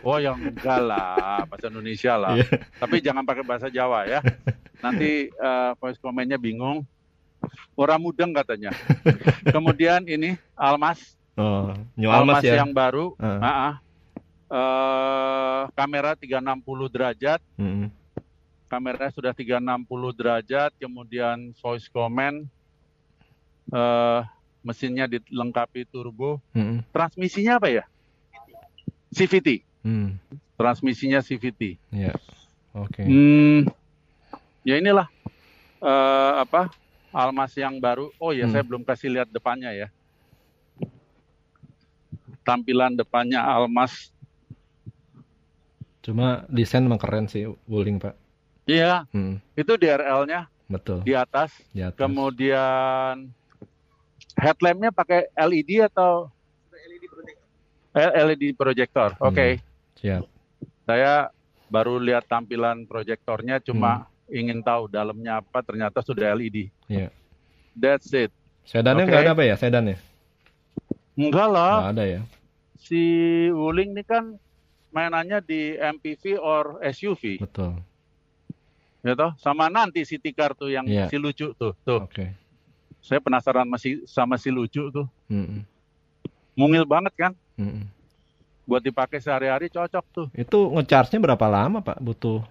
[0.00, 2.34] Oh yang enggak lah, bahasa Indonesia lah.
[2.34, 2.46] Iya.
[2.78, 4.20] Tapi jangan pakai bahasa Jawa ya.
[4.78, 6.86] Nanti eh, voice comment-nya bingung.
[7.74, 8.72] Orang mudeng katanya.
[9.46, 12.64] Kemudian ini Almas, Oh, New Almas, Almas ya.
[12.64, 13.12] yang baru.
[13.18, 13.28] Ah.
[13.36, 13.74] Ah, ah.
[14.46, 17.90] Eh, kamera 360 derajat, Mm-mm.
[18.66, 19.60] kamera sudah 360
[20.14, 22.46] derajat, kemudian voice comment,
[23.68, 24.20] eh,
[24.60, 26.42] mesinnya dilengkapi turbo.
[26.52, 26.82] Mm-mm.
[26.90, 27.84] Transmisinya apa ya?
[29.10, 29.62] CVT.
[29.86, 30.18] Hmm,
[30.58, 31.78] Transmisinya CVT.
[31.90, 32.12] Iya.
[32.74, 33.06] Oke.
[33.06, 33.64] Hmm,
[34.60, 35.06] ya inilah
[35.78, 36.68] eh, apa
[37.10, 38.12] Almas yang baru.
[38.18, 38.52] Oh ya, Hmm.
[38.52, 39.88] saya belum kasih lihat depannya ya.
[42.42, 44.10] Tampilan depannya Almas.
[46.02, 48.14] Cuma desain memang keren sih Wuling Pak.
[48.66, 51.02] Iya, Hmm, itu DRL-nya betul.
[51.02, 51.50] di atas.
[51.70, 51.98] Di atas.
[51.98, 53.30] Kemudian
[54.36, 56.28] headlampnya pakai LED atau
[57.92, 59.16] LED projector.
[59.18, 59.64] Oke, Hmm.
[59.96, 60.22] Siap.
[60.84, 61.32] saya
[61.66, 64.08] baru lihat tampilan proyektornya, cuma Hmm.
[64.30, 65.58] ingin tahu dalamnya apa.
[65.60, 66.68] Ternyata sudah LED.
[66.86, 67.08] Iya.
[67.72, 68.30] That's it.
[68.62, 69.10] Sedannya Oke.
[69.10, 69.54] nggak ada apa ya?
[69.54, 69.96] Sedannya?
[71.14, 71.74] Enggak lah.
[71.82, 72.22] Nggak ada ya.
[72.76, 73.02] si
[73.50, 74.36] Wuling ini kan
[74.92, 77.82] mainannya di MPV or SUV, Betul.
[79.00, 79.34] ya toh?
[79.36, 81.10] Sama nanti City Car tuh yang Iya.
[81.10, 82.04] si lucu tuh, tuh.
[82.04, 82.30] Oke.
[83.06, 85.62] Saya penasaran masih sama si lucu tuh, Mm-mm.
[86.58, 87.32] mungil banget kan?
[87.54, 87.86] Mm-mm.
[88.66, 90.26] Buat dipakai sehari-hari cocok tuh.
[90.34, 92.02] Itu ngecharge-nya berapa lama Pak?
[92.02, 92.42] Butuh.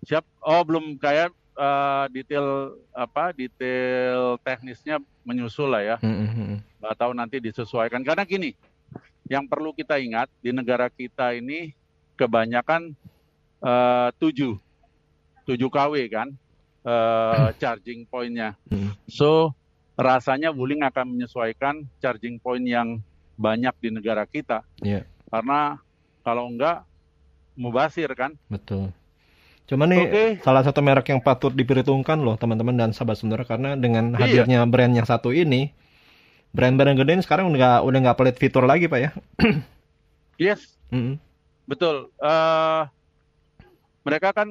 [0.00, 0.24] Siap?
[0.40, 1.28] Oh belum kayak
[1.60, 3.36] eh, detail apa?
[3.36, 4.96] Detail teknisnya
[5.28, 5.96] menyusul lah ya.
[6.00, 6.64] Mm-mm.
[6.80, 8.00] Nggak tahu nanti disesuaikan.
[8.00, 8.56] Karena gini,
[9.28, 11.76] yang perlu kita ingat di negara kita ini
[12.16, 12.96] kebanyakan
[13.60, 14.56] eh, tujuh,
[15.44, 16.32] tujuh kW kan
[16.82, 18.56] eh, charging point-nya.
[18.68, 18.92] Mm.
[19.06, 19.52] So
[20.00, 23.04] rasanya Wuling akan menyesuaikan charging point yang
[23.36, 24.64] banyak di negara kita.
[24.80, 25.04] Iya.
[25.28, 25.76] Karena
[26.20, 26.84] kalau enggak
[27.56, 28.36] mubasir kan.
[28.48, 28.92] Betul.
[29.68, 30.24] Cuma nih Oke.
[30.42, 34.20] salah satu merek yang patut diperhitungkan loh teman-teman dan sahabat saudara karena dengan Iya.
[34.44, 35.70] hadirnya brand yang satu ini,
[36.50, 39.10] brand-brand gede ini sekarang udah udah nggak pelit fitur lagi pak ya.
[40.40, 41.20] Yes, Mm-mm.
[41.70, 42.10] betul.
[42.18, 42.82] Eh
[44.02, 44.48] mereka kan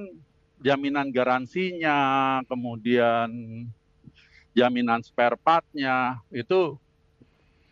[0.59, 1.97] jaminan garansinya,
[2.45, 3.29] kemudian
[4.51, 6.75] jaminan spare part-nya itu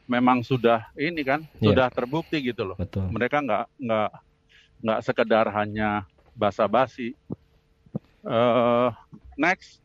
[0.08, 1.71] memang sudah ini kan, Iya.
[1.71, 2.78] sudah terbukti gitu loh.
[2.80, 3.12] Betul.
[3.12, 4.10] Mereka nggak nggak
[4.78, 7.12] nggak sekedar hanya basa-basi.
[8.23, 8.89] Eh
[9.36, 9.84] next,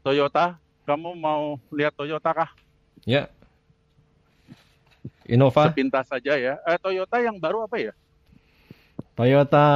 [0.00, 0.56] Toyota,
[0.88, 2.50] kamu mau lihat Toyota kah?
[3.04, 3.28] Ya.
[5.28, 6.56] Innova, Sepintas saja ya.
[6.64, 7.92] Eh Toyota yang baru apa ya?
[9.14, 9.66] Toyota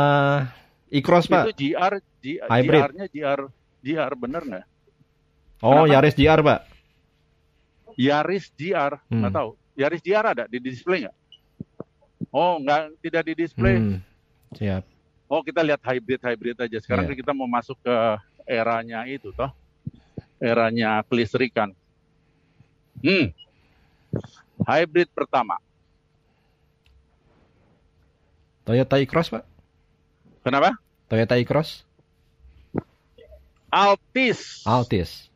[0.88, 1.53] e-Cross pak.
[1.53, 2.80] Itu GR, G- Hybrid.
[2.80, 3.40] GR-nya GR,
[3.84, 4.64] GR bener nggak?
[5.60, 5.92] Oh Kenapa?
[5.92, 6.60] Yaris GR pak.
[7.94, 9.20] Yaris GR, Hmm.
[9.20, 9.50] nggak tahu.
[9.76, 11.16] Yaris GR ada di display nggak?
[12.32, 13.76] Oh, nggak tidak di display.
[13.76, 13.98] Hmm.
[14.56, 14.82] Siap.
[15.26, 16.78] Oh, kita lihat hybrid hybrid aja.
[16.80, 17.14] Sekarang Iya.
[17.14, 17.94] kita mau masuk ke
[18.44, 19.52] eranya itu toh,
[20.37, 21.70] eranya kelistrikan.
[22.98, 23.30] Hmm,
[24.64, 25.60] hybrid pertama.
[28.64, 29.44] Toyota e-Cross pak.
[30.40, 30.76] Kenapa?
[31.06, 31.84] Toyota e-Cross.
[33.74, 34.62] Altis.
[34.62, 35.26] Altis.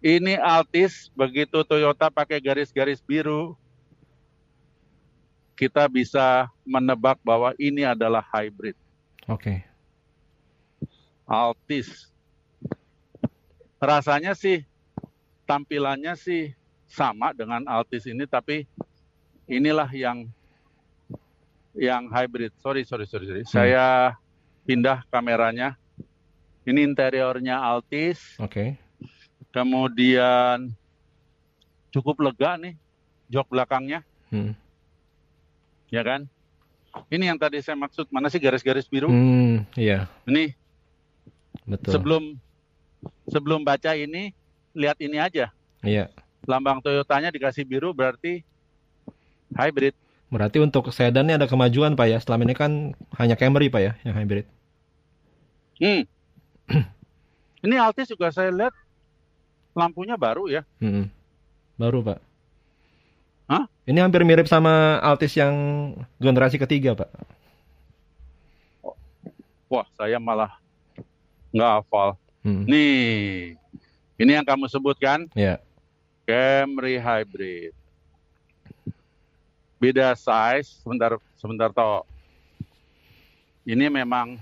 [0.00, 3.52] Ini Altis, begitu Toyota pakai garis-garis biru,
[5.52, 8.74] kita bisa menebak bahwa ini adalah hybrid.
[9.28, 9.60] Oke.
[11.28, 12.08] Altis.
[13.76, 14.64] Rasanya sih,
[15.44, 16.56] tampilannya sih
[16.88, 18.64] sama dengan Altis ini, tapi
[19.44, 20.32] inilah yang
[21.76, 22.56] yang hybrid.
[22.64, 23.44] Sorry, sorry, sorry, sorry.
[23.44, 24.16] Saya
[24.64, 25.76] pindah kameranya.
[26.62, 28.38] Ini interiornya Altis.
[28.38, 28.78] Oke.
[29.50, 30.72] Kemudian
[31.92, 32.74] cukup lega nih
[33.28, 34.00] jok belakangnya,
[34.32, 34.56] Hmm.
[35.92, 36.24] ya kan?
[37.08, 39.08] Ini yang tadi saya maksud, mana sih garis-garis biru?
[39.08, 40.52] Hmm, iya, Ini
[41.64, 41.92] betul.
[41.96, 42.22] sebelum
[43.28, 44.32] sebelum baca ini,
[44.76, 45.52] lihat ini aja.
[45.80, 46.12] Iya.
[46.44, 48.44] Lambang Toyotanya dikasih biru berarti
[49.56, 49.96] hybrid.
[50.32, 52.18] Berarti untuk sedan ini ada kemajuan Pak ya.
[52.24, 52.72] Selama ini kan
[53.20, 54.48] hanya Camry Pak ya yang hybrid.
[55.76, 56.08] Hmm.
[57.66, 58.74] ini Altis juga saya lihat
[59.76, 60.62] lampunya baru ya.
[60.80, 61.08] Hmm.
[61.76, 62.20] Baru Pak.
[63.48, 63.64] Hah?
[63.84, 65.54] Ini hampir mirip sama Altis yang
[66.16, 67.10] generasi ketiga Pak.
[69.72, 70.52] Wah, saya malah
[71.52, 72.16] nggak hafal.
[72.44, 72.68] Hmm.
[72.68, 73.54] Nih,
[74.20, 75.62] ini yang kamu sebutkan Ya.
[76.28, 77.74] Camry Hybrid.
[79.82, 82.06] Beda size, sebentar sebentar toh.
[83.66, 84.38] Ini memang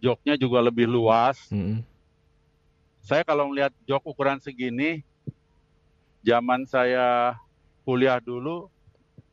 [0.00, 1.36] joknya juga lebih luas.
[1.52, 1.84] Hmm.
[3.00, 5.04] Saya kalau melihat jok ukuran segini,
[6.20, 7.36] zaman saya
[7.84, 8.68] kuliah dulu,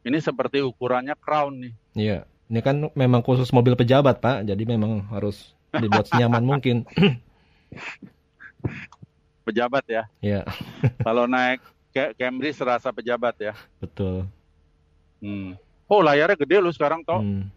[0.03, 1.73] ini seperti ukurannya Crown nih.
[1.95, 2.19] Iya.
[2.47, 4.47] Ini kan memang khusus mobil pejabat Pak.
[4.47, 6.87] Jadi memang harus dibuat senyaman mungkin.
[9.47, 10.03] Pejabat ya.
[10.19, 10.41] Ya,
[11.07, 11.63] Kalau naik
[11.95, 13.53] Ca- Camry serasa pejabat ya.
[13.79, 14.27] betul.
[15.23, 15.55] Hmm.
[15.87, 17.23] Oh layarnya gede loh sekarang toh.
[17.23, 17.47] Hmm,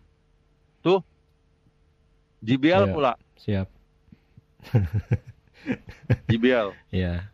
[2.41, 2.93] JBL Iya.
[2.93, 3.13] pula.
[3.37, 3.69] siap.
[6.29, 6.73] JBL.
[6.91, 7.29] Ya,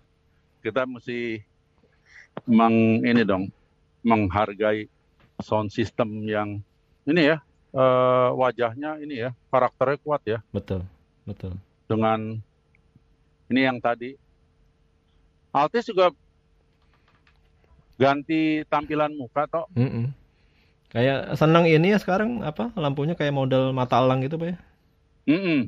[0.62, 1.42] Kita mesti
[2.44, 3.48] meng ini dong
[4.02, 4.86] menghargai
[5.40, 6.60] sound system yang
[7.02, 7.38] ini ya
[7.72, 10.84] eh, wajahnya ini ya karakternya kuat ya betul.
[11.24, 11.58] Betul.
[11.86, 12.38] dengan
[13.48, 14.14] ini yang tadi
[15.50, 16.12] Altis juga
[17.96, 20.12] ganti tampilan muka toh Mm-mm.
[20.86, 24.56] Kayak senang ini ya sekarang apa lampunya kayak model mata elang gitu Pak ya.
[25.26, 25.60] Mm-mm.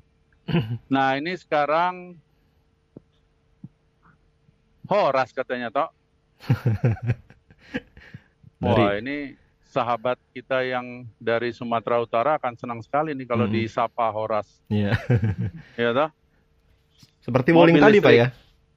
[0.95, 2.17] nah ini sekarang
[4.89, 5.89] Horas katanya toh
[8.59, 13.59] Wah ini sahabat kita yang dari Sumatera Utara akan senang sekali nih kalau Mm-mm.
[13.61, 14.97] disapa Horas ya.
[15.77, 16.11] ya toh
[17.23, 18.29] Seperti Mobil bowling tadi Pak ya.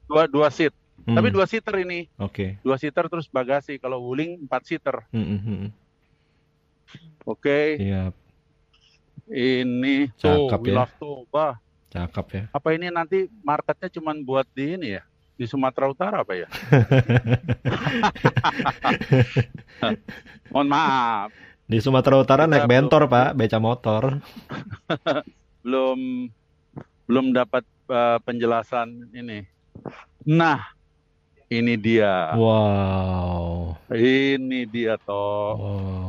[0.06, 2.62] dua dua seat Hmm, tapi dua seater ini Oke.
[2.62, 5.74] dua seater terus bagasi kalau wuling empat seater mm-mm.
[7.26, 8.14] oke Siap.
[9.26, 10.84] Ini tuh Cakep ya.
[10.92, 11.48] Toba
[11.88, 12.42] Cakep ya.
[12.50, 16.48] apa ini nanti marketnya cuma buat di ini ya di Sumatera Utara apa ya
[20.48, 21.30] mohon maaf
[21.62, 24.02] Di Sumatera Utara Kita naik belum- bentor Pak, beca motor.
[25.62, 26.28] belum
[27.04, 29.46] belum dapat eh, penjelasan ini
[30.22, 30.58] nah
[31.48, 33.78] ini dia Wow.
[33.90, 36.08] ini dia toh Wow.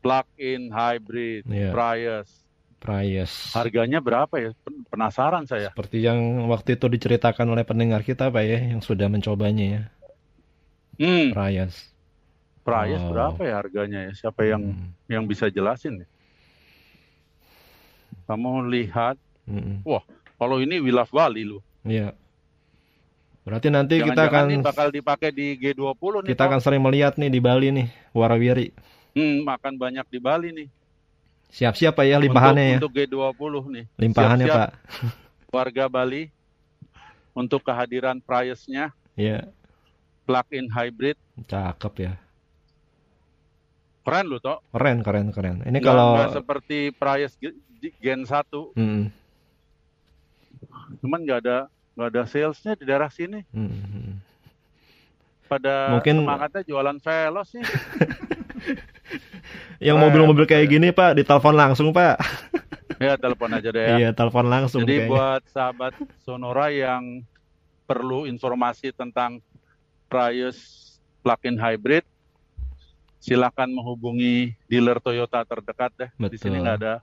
[0.00, 1.70] Plug-in hybrid Iya.
[1.70, 2.28] Prius
[2.76, 3.52] Prius.
[3.52, 6.16] harganya berapa ya Pen- penasaran saya Seperti yang
[6.48, 9.82] waktu itu diceritakan oleh pendengar kita Pak ya, yang sudah mencobanya ya.
[10.96, 11.92] hmm Prius.
[12.60, 13.10] Prius Wow.
[13.10, 14.88] berapa ya harganya ya siapa yang Hmm.
[15.06, 16.08] yang bisa jelasin ya?
[18.26, 19.82] kamu lihat Mm-mm.
[20.36, 22.12] kalau ini Wilaf Bali lu Iya.
[23.40, 26.48] Berarti nanti kita Jangan-jangan akan ini bakal dipakai di G20 nih kita Toh.
[26.52, 28.68] akan sering melihat nih di Bali nih, warawiri.
[29.12, 30.68] Hmm, makan banyak di Bali nih
[31.50, 32.76] Siap-siap Pak ya limpahannya ya.
[32.78, 34.70] untuk, untuk G20 nih Limpahannya Siap-siap Pak.
[35.56, 36.22] warga Bali
[37.32, 39.50] untuk kehadiran Priusnya Iya.
[40.22, 42.12] plug-in hybrid Cakep ya.
[44.00, 45.56] keren loh toh Keren, keren, keren.
[45.60, 47.58] Ini Nggak- kalau nggak seperti Prius Ge-
[47.96, 49.02] Gen 1 Mm,
[51.00, 51.58] cuman nggak ada
[51.92, 54.12] nggak ada salesnya di daerah sini mm, mm.
[55.46, 57.62] pada Mungkin- semangatnya jualan velos sih
[59.86, 62.20] yang mobil-mobil kayak gini Pak, ditelepon langsung Pak.
[63.04, 65.10] ya telepon aja deh ya Iya, telepon langsung Jadi kayaknya.
[65.10, 67.24] buat sahabat Sonora yang
[67.88, 69.40] perlu informasi tentang
[70.10, 70.58] Prius
[71.22, 72.02] plug-in hybrid,
[73.22, 76.10] silakan menghubungi dealer Toyota terdekat deh.
[76.10, 76.50] Di Betul.
[76.50, 76.94] sini nggak ada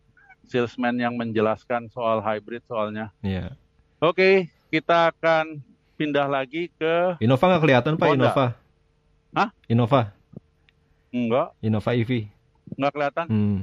[0.48, 3.12] salesman yang menjelaskan soal hybrid soalnya.
[3.24, 3.56] Iya.
[4.04, 5.64] Oke, kita akan
[5.98, 8.28] pindah lagi ke Innova nggak kelihatan Pak, Honda.
[8.28, 8.48] Innova.
[9.36, 9.50] Hah?
[9.70, 10.02] Innova,
[11.26, 12.30] enggak, Innova EV.
[12.74, 13.26] nggak kelihatan.
[13.28, 13.60] Hmm.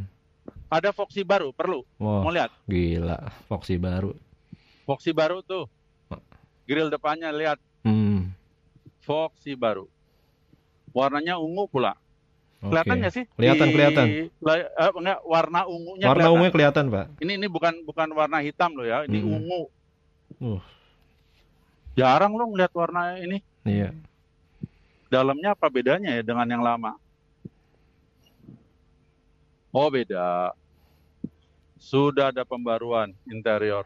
[0.67, 1.87] Ada Foxy baru, perlu.
[1.97, 2.51] Mau Wah, lihat?
[2.67, 4.11] gila, Foxy baru.
[4.83, 5.71] Foxy baru tuh.
[6.65, 8.33] Grill depannya lihat Hmm.
[9.01, 9.85] Foxy baru.
[10.91, 11.95] Warnanya ungu pula.
[12.65, 13.25] Kelihatan nggak sih?
[13.37, 14.07] Kelihatan, Di- kelihatan.
[14.09, 14.27] eh,
[14.97, 16.33] enggak, warna ungunya Warna kelihatan.
[16.33, 17.07] ungunya kelihatan, Pak.
[17.21, 19.37] Ini ini bukan bukan warna hitam loh ya, ini Mm-mm.
[19.37, 19.61] ungu.
[20.41, 20.61] Uh,
[21.95, 23.39] Jarang lo ngeliat warna ini.
[23.63, 23.93] iya.
[25.07, 26.97] Dalamnya apa bedanya ya dengan yang lama?
[29.75, 30.55] Oh beda.
[31.83, 33.83] Sudah ada pembaruan interior.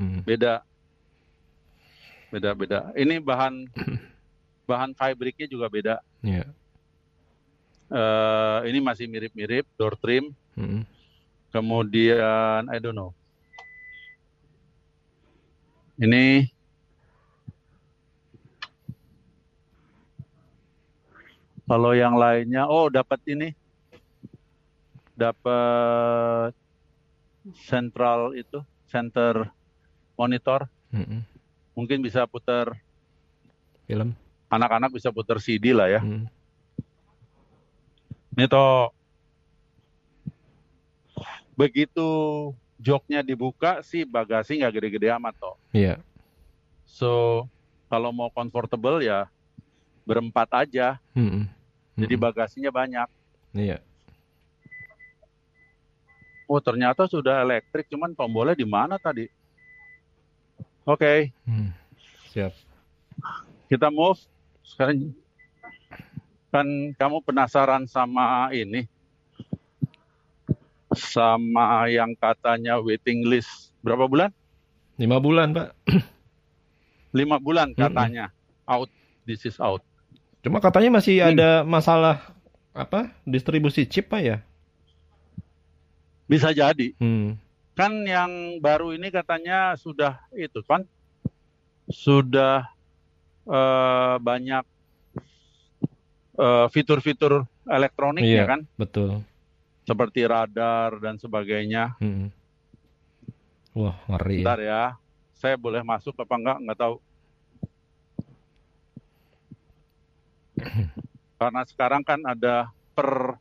[0.00, 0.24] Hmm.
[0.24, 0.64] Beda.
[2.32, 2.80] Beda beda.
[2.96, 3.68] Ini bahan
[4.70, 6.00] bahan fabriknya juga beda.
[6.24, 6.48] Iya.
[7.92, 10.32] Eh, ini masih mirip-mirip door trim.
[10.56, 10.88] Hmm.
[11.52, 13.12] Kemudian I don't know.
[16.00, 16.48] Ini
[21.64, 23.56] Kalau yang lainnya, oh dapat ini,
[25.14, 26.52] dapat
[27.66, 29.50] central itu, center
[30.18, 31.22] monitor, Mm-mm.
[31.74, 32.74] mungkin bisa putar
[33.86, 34.14] Film.
[34.50, 36.00] anak-anak bisa putar CD lah ya.
[36.02, 36.26] Mm.
[38.34, 38.90] Ini toh
[41.54, 42.08] begitu
[42.82, 45.54] joknya dibuka sih bagasi nggak gede-gede amat toh.
[45.70, 46.02] Iya.
[46.82, 47.46] So
[47.86, 49.30] kalau mau comfortable ya
[50.02, 50.98] berempat aja.
[51.14, 51.46] Mm-mm.
[51.94, 52.26] Jadi Mm-mm.
[52.26, 53.08] bagasinya banyak.
[53.54, 53.78] Iya.
[56.44, 59.24] Oh ternyata sudah elektrik, cuman tombolnya di mana tadi?
[60.84, 61.72] Oke, Mm.
[62.28, 62.52] Siap.
[63.66, 64.20] kita move.
[64.60, 65.12] Sekarang
[66.50, 68.84] kan kamu penasaran sama ini,
[70.92, 74.30] sama yang katanya waiting list berapa bulan?
[74.94, 75.68] Lima bulan, Pak.
[77.18, 77.80] Lima bulan Mm-mm.
[77.80, 78.30] katanya
[78.64, 78.90] out.
[79.24, 79.80] This is out.
[80.44, 81.32] Cuma katanya masih Hmm.
[81.32, 82.20] ada masalah
[82.70, 83.08] apa?
[83.24, 84.36] Distribusi chip, Pak ya?
[86.24, 86.94] Bisa jadi.
[86.96, 87.36] Hmm.
[87.74, 90.86] Kan yang baru ini katanya sudah itu kan,
[91.90, 92.64] sudah
[93.44, 94.64] eh, banyak
[96.38, 98.50] eh, fitur-fitur elektroniknya Iya.
[98.50, 99.20] kan, Betul.
[99.84, 101.98] seperti radar dan sebagainya.
[102.00, 102.30] Mm.
[103.74, 104.44] Wah, ngeri ya.
[104.46, 104.82] Bentar ya,
[105.34, 106.58] saya boleh masuk apa enggak?
[106.62, 106.96] Enggak tahu.
[111.42, 113.34] Karena sekarang kan ada per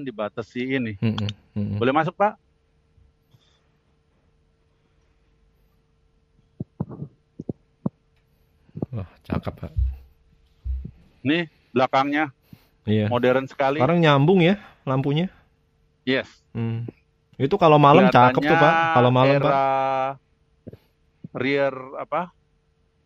[0.00, 0.92] dibatasi ini.
[0.96, 1.28] Mm-mm.
[1.52, 1.76] Mm-mm.
[1.76, 2.40] Boleh masuk Pak?
[8.92, 9.72] Wah, cakep, Pak.
[11.24, 12.32] Nih belakangnya
[12.88, 13.06] Iya.
[13.12, 13.78] modern sekali.
[13.80, 14.56] Sekarang nyambung ya
[14.88, 15.28] lampunya.
[16.08, 16.28] Yes.
[16.56, 16.88] Hmm.
[17.38, 18.74] Itu kalau malam cakep tuh, Pak.
[18.96, 19.54] Kalau malam, Pak.
[21.32, 22.28] rear apa?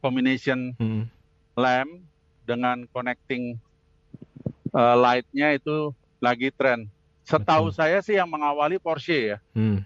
[0.02, 1.06] Combination Hmm.
[1.54, 1.90] lamp
[2.42, 3.58] dengan connecting
[4.74, 5.94] uh, light-nya itu
[6.26, 6.90] lagi tren.
[7.22, 7.78] Setahu Betul.
[7.78, 9.82] saya sih yang mengawali Porsche ya, Hmm.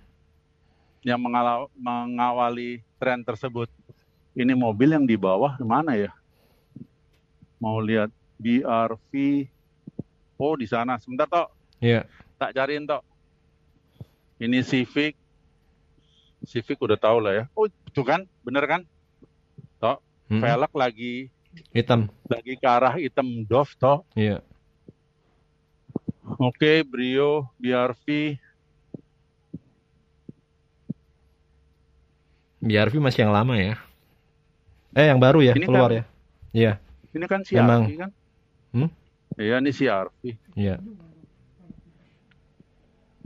[1.01, 3.69] yang mengala- mengawali tren tersebut.
[4.33, 6.13] Ini mobil yang di bawah mana ya?
[7.57, 9.13] Mau lihat BRV.
[10.41, 10.97] Oh, di sana.
[10.97, 11.49] Sebentar, Tok.
[11.77, 12.09] Iya.
[12.41, 13.05] Tak cariin, Tok.
[14.41, 15.13] Ini Civic.
[16.41, 17.45] Civic udah tahu lah ya.
[17.53, 18.25] Oh, itu kan?
[18.41, 18.81] Bener kan?
[20.31, 20.47] Mm-mm.
[20.47, 21.27] Velg lagi
[21.75, 22.07] Hitam.
[22.31, 24.07] lagi ke arah hitam doff, Tok.
[24.15, 24.47] Iya.
[26.39, 28.37] Oke, Brio, BRV.
[32.61, 33.75] BRV masih yang lama ya.
[34.93, 36.05] Eh, yang baru ya Ini keluar kan- ya.
[36.53, 36.73] Iya.
[37.17, 37.81] Ini kan Memang.
[37.87, 38.11] CRV kan?
[38.71, 38.91] Hmm?
[39.41, 40.21] Iya, ini CRV.
[40.55, 40.75] Iya.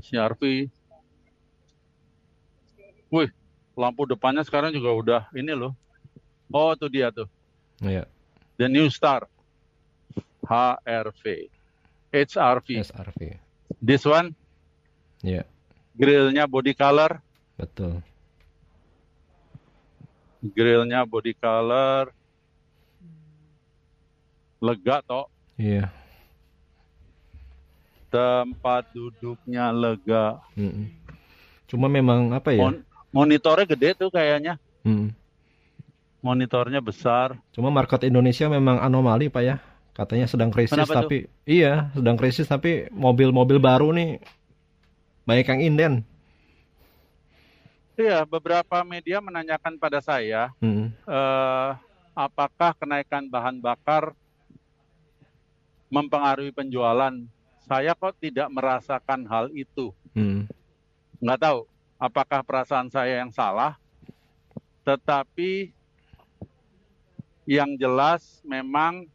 [0.05, 0.43] CRV.
[3.11, 3.31] Wih,
[3.75, 5.73] lampu depannya sekarang juga udah ini loh.
[6.53, 7.27] Oh, itu dia tuh.
[7.83, 8.07] Iya.
[8.57, 9.27] The New Star.
[10.45, 11.49] HRV.
[12.15, 12.69] HRV.
[12.87, 13.21] SRV.
[13.83, 14.31] This one,
[15.21, 15.43] Iya.
[15.99, 17.19] grillnya body color.
[17.59, 17.99] Betul.
[20.45, 22.15] Grillnya body color.
[24.63, 25.27] Lega toh.
[25.59, 25.91] Iya.
[28.09, 30.39] Tempat duduknya lega.
[30.55, 30.87] Mm-mm.
[31.67, 32.63] Cuma memang apa ya?
[32.63, 34.55] Mon- monitornya gede tuh kayaknya.
[34.87, 35.11] Mm.
[36.23, 37.37] Monitornya besar.
[37.53, 39.57] Cuma market Indonesia memang anomali Pak ya.
[39.95, 41.01] Katanya sedang krisis Kenapa tuh?
[41.07, 44.19] tapi iya, sedang krisis tapi mobil-mobil baru nih
[45.23, 45.95] banyak yang inden.
[47.95, 50.91] Iya, beberapa media menanyakan pada saya, Mm.
[50.91, 51.71] eh,
[52.11, 54.19] apakah kenaikan bahan bakar
[55.87, 57.15] mempengaruhi penjualan?
[57.65, 59.95] Saya kok tidak merasakan hal itu.
[60.11, 60.51] Mm.
[61.23, 63.79] Nggak tahu apakah perasaan saya yang salah,
[64.83, 65.71] tetapi
[67.47, 69.07] yang jelas memang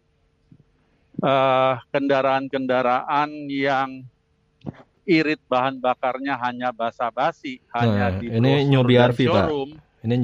[1.19, 4.03] eh, kendaraan-kendaraan yang
[5.10, 8.51] irit bahan bakarnya hanya basa-basi, hanya Nah, di ini
[8.86, 9.45] BRV, Pak.
[10.05, 10.15] Ini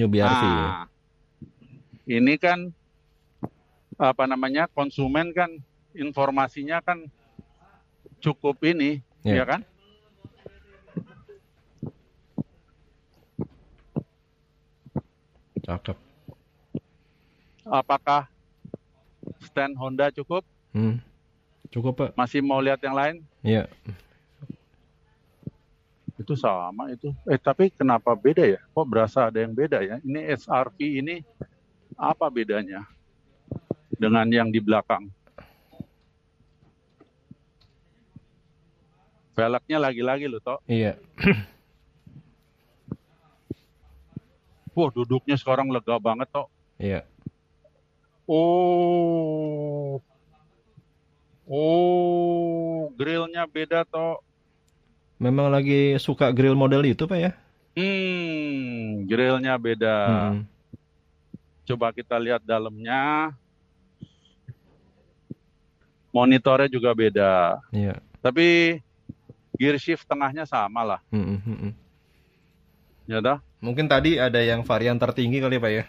[0.45, 0.69] ya.
[0.69, 0.85] Nah,
[2.05, 2.59] ini kan
[3.97, 5.49] apa namanya konsumen kan
[5.97, 7.01] informasinya kan
[8.21, 9.41] cukup ini, Iya.
[9.41, 9.61] ya kan?
[15.65, 15.97] Cakep.
[17.65, 18.29] Apakah
[19.41, 20.45] stand Honda cukup?
[20.75, 20.99] Hmm.
[21.71, 22.09] Cukup Pak.
[22.19, 23.23] Masih mau lihat yang lain?
[23.39, 23.71] Iya.
[26.19, 27.15] Itu sama itu.
[27.31, 28.59] Eh tapi kenapa beda ya?
[28.75, 30.03] Kok berasa ada yang beda ya?
[30.03, 31.23] Ini SRV ini
[31.95, 32.83] apa bedanya
[33.95, 35.07] dengan yang di belakang?
[39.35, 40.63] Velgnya lagi-lagi loh, Tok.
[40.63, 40.95] Iya.
[44.75, 46.47] Wah, duduknya sekarang lega banget, Tok.
[46.79, 47.03] Iya.
[48.31, 49.99] Oh.
[51.45, 54.17] Oh, grillnya beda toh.
[55.21, 57.31] Memang lagi suka grill model itu Pak ya?
[57.77, 59.95] Hmm, grillnya beda.
[60.09, 60.43] Mm-mm.
[61.69, 63.33] Coba kita lihat dalamnya.
[66.09, 67.59] Monitornya juga beda.
[67.69, 67.99] Iya.
[68.23, 68.79] Tapi
[69.59, 71.01] gear shift tengahnya sama lah.
[71.13, 71.71] Mm-mm, mm-mm.
[73.05, 73.37] Ya dah.
[73.61, 75.83] Mungkin tadi ada yang varian tertinggi kali Pak ya?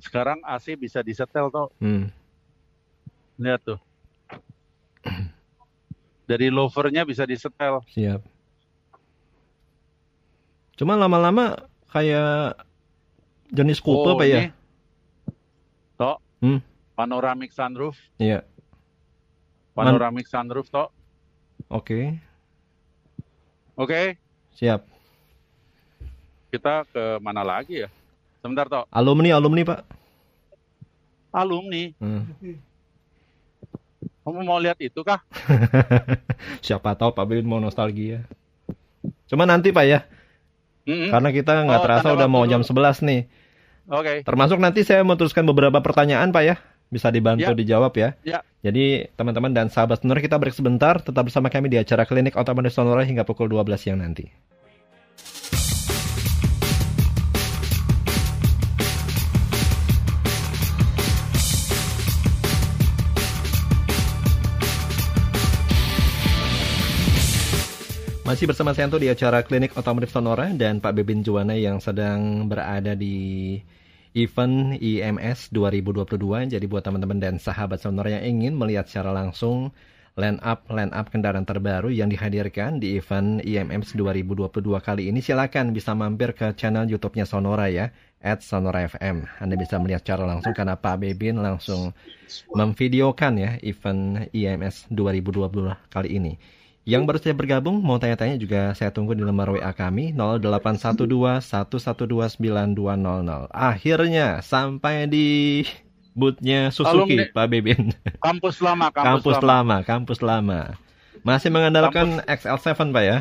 [0.00, 1.68] Sekarang AC bisa disetel toh.
[1.78, 2.08] Hmm.
[3.36, 3.78] Lihat tuh.
[6.32, 7.84] Dari lovernya bisa disetel.
[7.92, 8.24] Siap.
[10.80, 11.60] Cuma lama-lama
[11.92, 12.56] kayak
[13.52, 14.48] jenis coupe Oh, Pak ya?
[16.00, 16.16] Toh.
[16.40, 16.64] Hmm.
[16.96, 18.00] Panoramic sunroof.
[18.16, 18.48] Iya.
[19.76, 20.88] Panoramic sunroof toh.
[21.68, 22.16] Oke.
[23.76, 24.16] Oke,
[24.56, 24.84] Siap.
[26.52, 27.88] kita ke mana lagi ya?
[28.40, 28.84] Sebentar toh.
[28.88, 29.80] Alumni alumni Pak.
[31.32, 31.92] Alumni.
[32.00, 32.24] Hmm.
[34.22, 35.18] Kamu mau lihat itu kah?
[36.64, 38.22] Siapa tahu Pak Bilin mau nostalgia.
[39.26, 40.06] Cuma nanti Pak ya,
[40.86, 41.10] Mm-mm.
[41.10, 42.52] karena kita nggak Oh, terasa udah mau dulu.
[42.52, 43.20] jam 11 nih.
[43.90, 44.22] Oke.
[44.22, 46.56] Termasuk nanti saya memutuskan beberapa pertanyaan Pak ya.
[46.86, 47.56] Bisa dibantu Ya.
[47.56, 48.08] dijawab ya.
[48.22, 48.38] Ya.
[48.62, 51.00] Jadi teman-teman dan sahabat sonora kita break sebentar.
[51.00, 54.28] Tetap bersama kami di acara klinik otomotif sonora hingga pukul 12 siang nanti.
[68.32, 72.48] Masih bersama saya Anto di acara Klinik Otomotif Sonora dan Pak Bebin Juwana yang sedang
[72.48, 73.60] berada di
[74.16, 76.56] event IMS 2022.
[76.56, 79.68] Jadi buat teman-teman dan sahabat Sonora yang ingin melihat secara langsung
[80.16, 84.48] line up line up kendaraan terbaru yang dihadirkan di event IMS 2022
[84.80, 87.92] kali ini silakan bisa mampir ke channel YouTube-nya Sonora ya
[88.24, 89.28] at Sonora FM.
[89.44, 91.92] Anda bisa melihat secara langsung karena Pak Bebin langsung
[92.56, 96.61] memvideokan ya event IMS 2022 kali ini.
[96.82, 102.42] Yang baru saja bergabung, mau tanya-tanya juga saya tunggu di lembar WA kami 0812-112-9200.
[103.48, 105.62] Akhirnya sampai di
[106.12, 107.24] bootnya Suzuki, Alumni.
[107.30, 107.94] Pak Bebin.
[108.18, 109.46] Kampus lama, kampus, Kampus lama.
[109.46, 110.60] lama, kampus lama.
[111.22, 113.18] Masih mengandalkan XL7 Pak ya?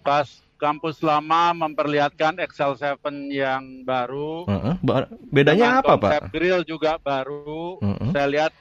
[0.00, 0.24] Pas
[0.56, 4.48] kampus lama memperlihatkan XL7 yang baru.
[4.80, 6.32] Ba- Bedanya Dengan apa Pak?
[6.32, 7.76] grill juga baru.
[7.84, 8.10] Heeh.
[8.16, 8.52] Saya lihat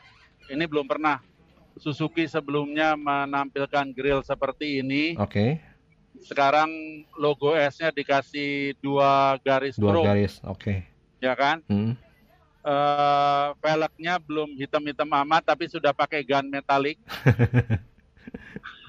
[0.51, 1.23] ini belum pernah.
[1.77, 5.13] Suzuki sebelumnya menampilkan grill seperti ini.
[5.15, 5.61] Oke,
[6.17, 6.67] Sekarang
[7.13, 10.33] logo S-nya dikasih dua garis dua chrome, garis.
[10.43, 10.81] Oke.
[11.17, 11.61] ya kan?
[11.65, 11.93] Hmm.
[12.61, 16.97] Eh, velgnya belum hitam-hitam amat, tapi sudah pakai gun metalik.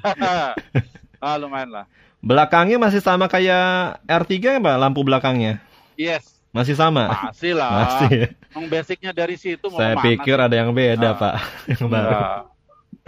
[1.22, 1.86] ah, lumayan lah.
[2.18, 4.76] Belakangnya masih sama kayak R3 ya Pak?
[4.76, 5.62] Lampu belakangnya
[5.94, 7.10] Yes, masih sama?
[7.30, 7.70] masih lah.
[8.02, 8.34] Masih.
[8.50, 10.42] Emang basicnya dari situ mau Saya pikir sih?
[10.42, 11.14] ada yang beda Ah.
[11.14, 11.34] Pak,
[11.78, 12.10] yang baru.
[12.10, 12.38] Nah,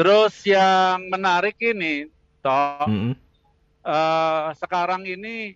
[0.01, 2.09] Terus yang menarik ini,
[2.41, 3.13] toh Mm-mm.
[3.85, 5.53] eh, sekarang ini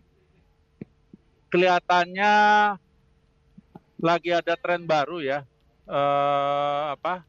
[1.49, 2.33] kelihatannya
[4.05, 5.41] lagi ada tren baru ya,
[5.89, 7.25] eh, apa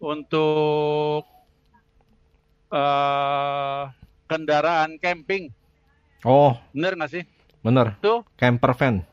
[0.00, 1.28] untuk
[2.72, 3.82] eh,
[4.24, 5.52] kendaraan camping,
[6.24, 7.24] Oh, bener nggak sih?
[7.60, 8.00] bener.
[8.00, 9.04] Tuh, Camper van.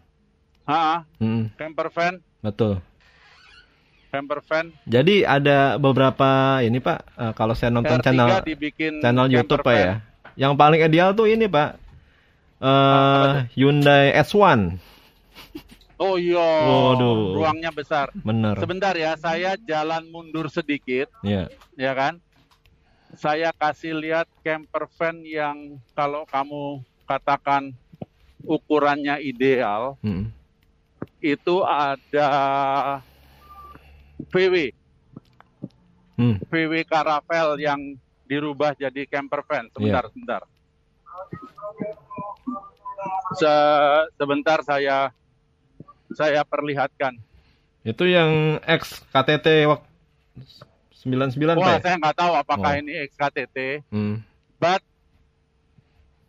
[0.64, 2.80] ha, Mm, camper van, betul.
[4.14, 4.70] Camper van.
[4.86, 9.74] Jadi ada beberapa ini Pak, eh, kalau saya nonton R3 channel dibikin channel YouTube Pak
[9.74, 9.94] ya.
[10.38, 11.82] Yang paling ideal tuh ini Pak.
[12.62, 14.78] eh Apa Hyundai S1.
[15.98, 17.38] Oh iya, Waduh.
[17.38, 18.12] ruangnya besar.
[18.14, 18.60] Bener.
[18.60, 21.48] Sebentar ya, saya jalan mundur sedikit, Ya.
[21.74, 22.20] ya kan?
[23.14, 25.58] Saya kasih lihat camper van yang
[25.94, 27.72] kalau kamu katakan
[28.44, 30.28] ukurannya ideal, Mm.
[31.22, 32.28] itu ada
[34.28, 34.56] VW,
[36.14, 36.38] Hmm.
[36.46, 37.80] VW Caravelle yang
[38.24, 39.66] dirubah jadi camper van.
[39.70, 40.42] Sebentar, sebentar.
[43.34, 45.10] Se- sebentar saya
[46.14, 47.18] saya perlihatkan.
[47.82, 49.90] Itu yang X KTT wak-
[50.96, 51.82] 99 Wah, ya?
[51.82, 52.80] saya nggak tahu apakah Oh.
[52.80, 54.24] ini XKTT, Hmm.
[54.56, 54.80] but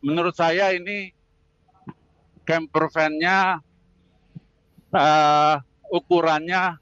[0.01, 1.15] menurut saya ini
[2.43, 3.63] camper van-nya
[4.91, 5.55] eh,
[5.89, 6.79] ukurannya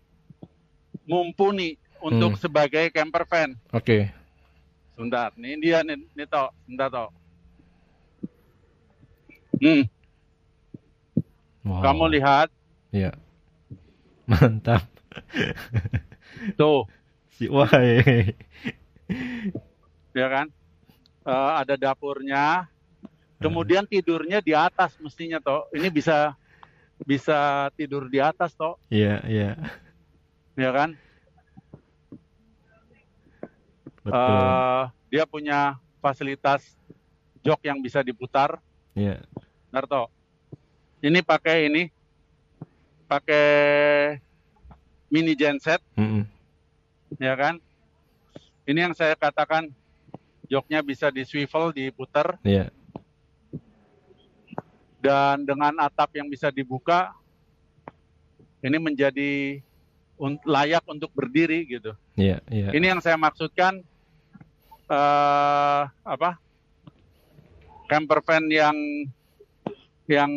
[1.05, 2.41] mumpuni untuk Hmm.
[2.41, 3.51] sebagai camper van.
[3.71, 4.11] Oke.
[4.93, 7.11] Sebentar, ini dia nih, nih toh, sebentar toh.
[9.57, 9.87] Hmm,
[11.63, 11.79] Wow.
[11.81, 12.49] kamu lihat
[12.91, 13.15] Iya.
[14.31, 14.83] Mantap.
[16.59, 16.85] tuh,
[17.31, 18.35] Si wahai.
[20.13, 20.47] ya kan?
[21.23, 22.67] Eh, ada dapurnya.
[23.39, 25.67] Kemudian tidurnya di atas mestinya toh.
[25.71, 26.35] Ini bisa
[27.03, 29.51] bisa tidur di atas toh, Iya, iya.
[30.63, 30.91] Ya kan?
[34.07, 34.15] Betul.
[34.15, 35.59] Eh, dia punya
[35.99, 36.79] fasilitas
[37.43, 38.63] jok yang bisa diputar.
[38.95, 39.23] Iya.
[39.75, 40.07] Narto,
[41.03, 41.91] ini pakai ini,
[43.11, 43.47] pakai
[45.11, 46.29] mini genset, Mm-mm.
[47.19, 47.59] ya kan?
[48.63, 49.73] Ini yang saya katakan
[50.47, 52.71] joknya bisa di swivel, diputar, Iya.
[55.03, 57.11] dan dengan atap yang bisa dibuka,
[58.63, 59.59] ini menjadi
[60.19, 61.93] un- layak untuk berdiri gitu.
[62.17, 62.69] Iya, iya.
[62.73, 63.81] Ini yang saya maksudkan
[64.93, 66.37] eh apa?
[67.89, 68.77] Camper van yang
[70.09, 70.31] yang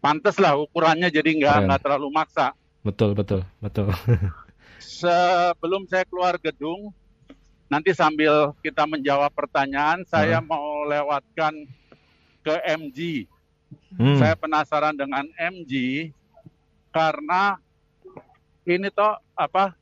[0.00, 2.56] pantas lah ukurannya jadi nggak nggak terlalu maksa.
[2.80, 3.92] Betul, betul, betul.
[4.80, 6.92] Sebelum saya keluar gedung,
[7.68, 11.52] nanti sambil kita menjawab pertanyaan, saya mau lewatkan
[12.40, 13.28] ke MG.
[13.94, 14.16] Hmm.
[14.16, 16.08] Saya penasaran dengan MG
[16.90, 17.60] karena
[18.70, 19.74] ini toh apa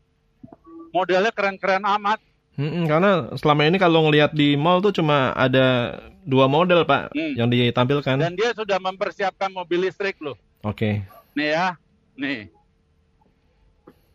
[0.91, 2.19] modelnya keren-keren amat.
[2.59, 5.95] Mm-mm, karena selama ini kalau ngelihat di mall tuh cuma ada
[6.27, 7.35] dua model, Pak, Hmm.
[7.39, 8.19] yang ditampilkan.
[8.19, 10.35] Dan dia sudah mempersiapkan mobil listrik loh.
[10.67, 11.07] Oke.
[11.39, 11.79] Nih ya,
[12.19, 12.51] nih.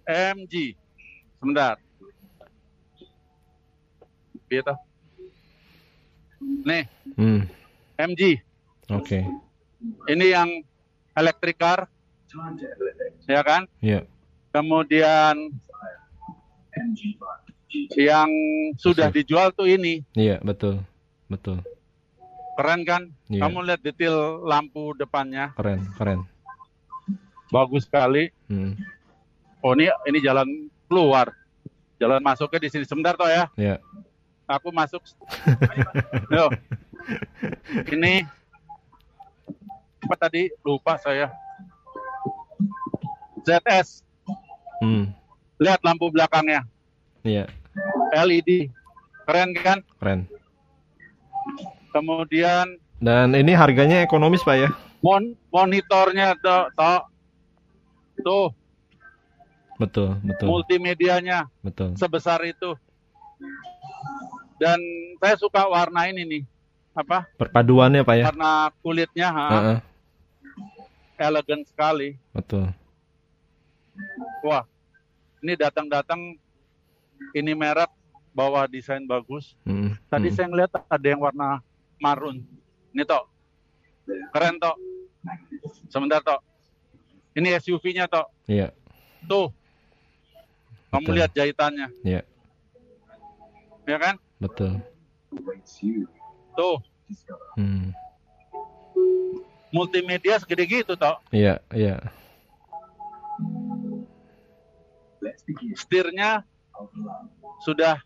[0.03, 0.75] MG.
[1.39, 1.79] Sebentar.
[4.51, 4.73] Gitu.
[6.67, 6.83] Nih,
[7.15, 7.47] Hmm.
[7.95, 8.43] MG.
[8.91, 9.23] Oke.
[10.05, 10.49] Ini yang
[11.15, 11.87] electric car,
[13.25, 13.63] ya kan?
[13.79, 14.03] Iya.
[14.53, 15.49] Kemudian
[17.97, 18.29] yang
[18.77, 20.85] sudah dijual tuh ini, Iya, betul.
[21.25, 21.65] Betul.
[22.53, 23.09] keren kan?
[23.27, 23.49] Iya.
[23.49, 24.13] Kamu lihat detail
[24.45, 26.19] lampu depannya, Keren, keren.
[27.49, 28.29] bagus sekali.
[28.45, 28.77] Hmm.
[29.59, 30.45] Oh ini ini jalan
[30.85, 31.33] keluar,
[31.97, 32.85] jalan masuknya di sini.
[32.85, 33.49] Sebentar toh ya.
[33.57, 33.81] Iya.
[34.45, 35.01] aku masuk.
[36.35, 36.45] Yo.
[37.89, 38.21] Ini
[40.03, 40.53] apa tadi?
[40.61, 41.33] Lupa saya.
[43.41, 44.05] ZS.
[44.83, 45.05] Hmm.
[45.63, 46.67] Lihat lampu belakangnya.
[47.23, 47.47] Iya,
[48.11, 48.67] LED.
[49.23, 49.79] Keren kan?
[49.97, 50.27] keren.
[51.89, 52.67] Kemudian
[52.99, 54.69] Dan ini harganya ekonomis, Pak ya?
[55.03, 56.99] mon monitornya tuh, tuh,
[58.23, 58.47] tuh
[59.75, 61.91] Betul, betul, multimedianya betul.
[61.99, 62.71] sebesar itu.
[64.55, 64.79] Dan
[65.19, 66.43] saya suka warna ini nih.
[66.93, 67.27] Apa?
[67.35, 68.23] Perpaduannya, Pak ya?
[68.31, 69.77] Warna kulitnya ha, Heeh,
[71.19, 72.15] elegan sekali.
[72.31, 72.69] betul.
[74.45, 74.63] Wah,
[75.43, 76.39] ini datang-datang
[77.35, 77.91] ini merek
[78.31, 79.59] bawa desain bagus.
[79.67, 80.35] Hmm, Tadi hmm.
[80.35, 81.59] saya ngeliat ada yang warna
[81.99, 82.39] marun.
[82.95, 83.27] Ini toh,
[84.31, 84.73] keren toh.
[85.91, 86.39] Sebentar toh.
[87.35, 88.25] Ini SUV-nya toh.
[88.47, 88.71] Iya,
[89.27, 89.51] Tuh.
[90.93, 91.15] Kamu Betul.
[91.17, 92.21] lihat jahitannya, iya,
[93.89, 94.13] ya kan?
[94.37, 94.77] betul.
[96.53, 96.77] Tuh,
[97.57, 97.89] Hmm.
[99.73, 101.17] multimedia segede gitu toh.
[101.33, 101.97] Iya, iya.
[105.73, 106.43] Setirnya
[107.61, 107.99] sudah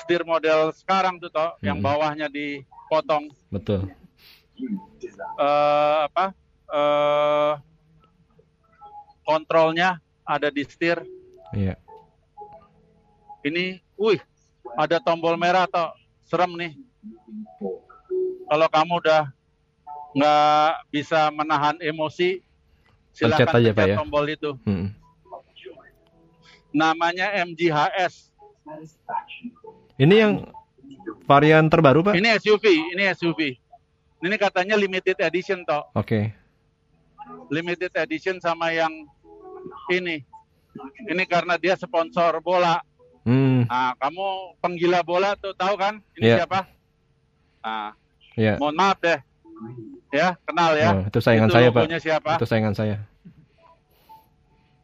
[0.00, 1.86] setir model sekarang tuh toh, yang Hmm.
[1.86, 3.30] bawahnya dipotong.
[3.50, 3.90] Betul.
[5.36, 6.30] eh apa
[6.70, 7.52] eh
[9.22, 11.02] kontrolnya ada di setir
[11.50, 11.74] Iya.
[13.42, 14.22] ini wih
[14.74, 15.90] ada tombol merah atau
[16.22, 16.72] serem nih
[18.46, 19.22] kalau kamu udah
[20.14, 22.38] nggak bisa menahan emosi
[23.10, 23.96] silakan Pencet aja, Pak, pencet ya.
[23.98, 24.88] tombol itu Hmm.
[26.74, 28.34] Namanya MGHS
[29.94, 30.32] Ini yang
[31.24, 32.18] varian terbaru, Pak?
[32.18, 33.40] ini SUV ini SUV
[34.20, 36.34] ini katanya limited edition toh Oke.
[37.48, 38.90] limited edition sama yang
[39.88, 40.20] ini
[41.06, 42.82] ini karena dia sponsor bola
[43.24, 44.26] Hmm, Nah, kamu
[44.60, 45.96] penggila bola tuh tahu kan?
[46.12, 46.36] Ini Iya.
[46.44, 46.68] siapa?
[47.64, 47.96] Nah,
[48.36, 48.60] iya.
[48.60, 49.16] mohon maaf deh.
[50.12, 50.92] Ya, kenal ya.
[50.92, 51.82] Oh, itu saingan Itu saya, Pak.
[51.96, 52.32] siapa?
[52.36, 53.00] Itu saingan saya.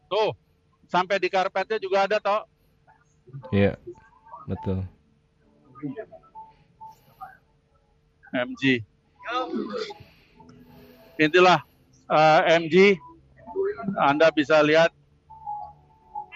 [0.08, 0.32] Tuh,
[0.90, 2.42] sampai di karpetnya juga ada toh.
[3.54, 3.78] Iya.
[4.50, 4.82] Betul.
[8.34, 8.82] MG.
[11.14, 11.62] Itulah
[12.10, 12.98] eh, MG.
[13.96, 14.90] Anda bisa lihat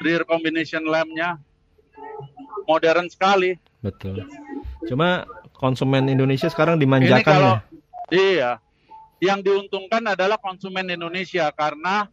[0.00, 1.36] rear combination lamp-nya
[2.64, 3.58] modern sekali.
[3.84, 4.24] Betul.
[4.88, 7.60] Cuma konsumen Indonesia sekarang Ini dimanjakan kalau ya.
[8.10, 8.50] iya,
[9.20, 12.08] yang diuntungkan adalah konsumen Indonesia karena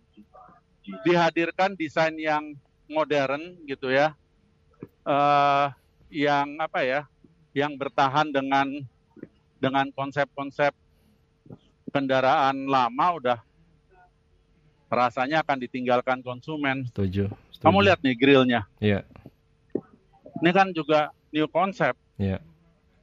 [1.06, 2.58] dihadirkan desain yang
[2.90, 4.14] modern gitu ya,
[5.06, 5.68] eh
[6.12, 7.02] yang apa ya,
[7.56, 8.68] yang bertahan dengan
[9.62, 10.74] dengan konsep-konsep
[11.94, 13.40] kendaraan lama udah
[14.92, 16.84] rasanya akan ditinggalkan konsumen.
[16.92, 17.32] Setuju.
[17.54, 17.64] setuju.
[17.64, 19.08] Kamu lihat nih grillnya, Iya,
[20.42, 22.42] ini kan juga new konsep, iya.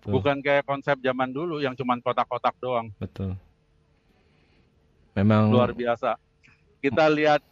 [0.08, 2.88] Bukan kayak konsep zaman dulu yang cuman kotak-kotak doang.
[2.96, 3.36] Betul.
[5.12, 6.16] Memang luar biasa.
[6.78, 7.42] Kita lihat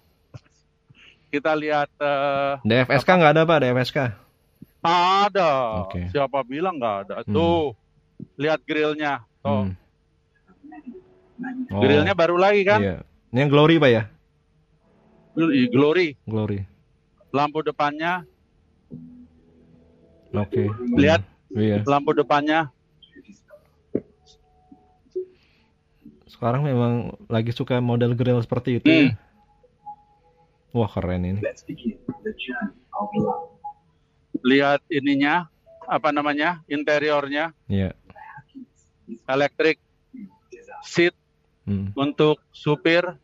[1.30, 3.98] kita lihat eh, DFSK nggak ada Pak, DFSK.
[4.86, 5.50] Ada.
[5.86, 6.00] Oke.
[6.14, 7.16] Siapa bilang nggak ada?
[7.26, 7.34] Hmm.
[7.34, 7.74] Tuh,
[8.38, 9.22] lihat grillnya.
[9.42, 9.72] Tuh, Hmm.
[11.68, 12.80] Oh, grillnya baru lagi kan?
[12.80, 12.96] Iya.
[13.28, 14.02] Ini yang glory pak ya?
[15.36, 16.16] Glory.
[16.24, 16.64] Glory.
[17.28, 18.24] Lampu depannya,
[20.32, 20.68] Oke.
[20.96, 21.22] Lihat.
[21.56, 21.84] Iya.
[21.88, 22.68] lampu depannya.
[26.28, 28.88] Sekarang memang lagi suka model grill seperti itu.
[28.88, 29.08] Hmm.
[29.12, 29.25] ya.
[30.76, 31.40] Wah keren ini.
[34.44, 35.48] Lihat ininya,
[35.88, 36.60] apa namanya?
[36.68, 37.96] Interiornya, Iya.
[39.24, 39.80] elektrik
[40.84, 41.16] seat
[41.64, 41.96] Hmm.
[41.96, 43.16] untuk supir.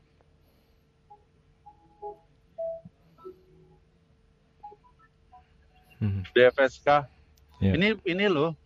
[6.01, 6.25] Hmm.
[6.33, 6.89] DFSK.
[7.61, 7.73] Iya.
[7.77, 8.57] Ini ini loh,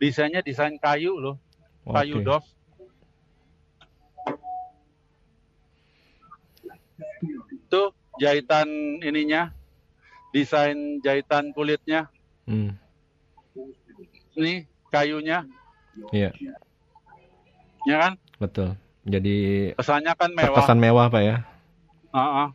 [0.00, 1.36] desainnya desain kayu loh,
[1.84, 2.24] kayu Oke.
[2.24, 2.44] doff.
[8.18, 8.68] Jahitan
[9.00, 9.54] ininya,
[10.30, 12.10] desain jahitan kulitnya,
[12.44, 12.74] Hmm.
[14.34, 15.44] ini kayunya,
[16.10, 16.30] Iya.
[17.84, 18.12] ya kan?
[18.38, 18.68] Betul.
[19.02, 19.36] Jadi
[19.74, 20.46] Kesannya kan mewah.
[20.52, 21.36] terkesan mewah pak ya.
[22.10, 22.48] Ah, ah.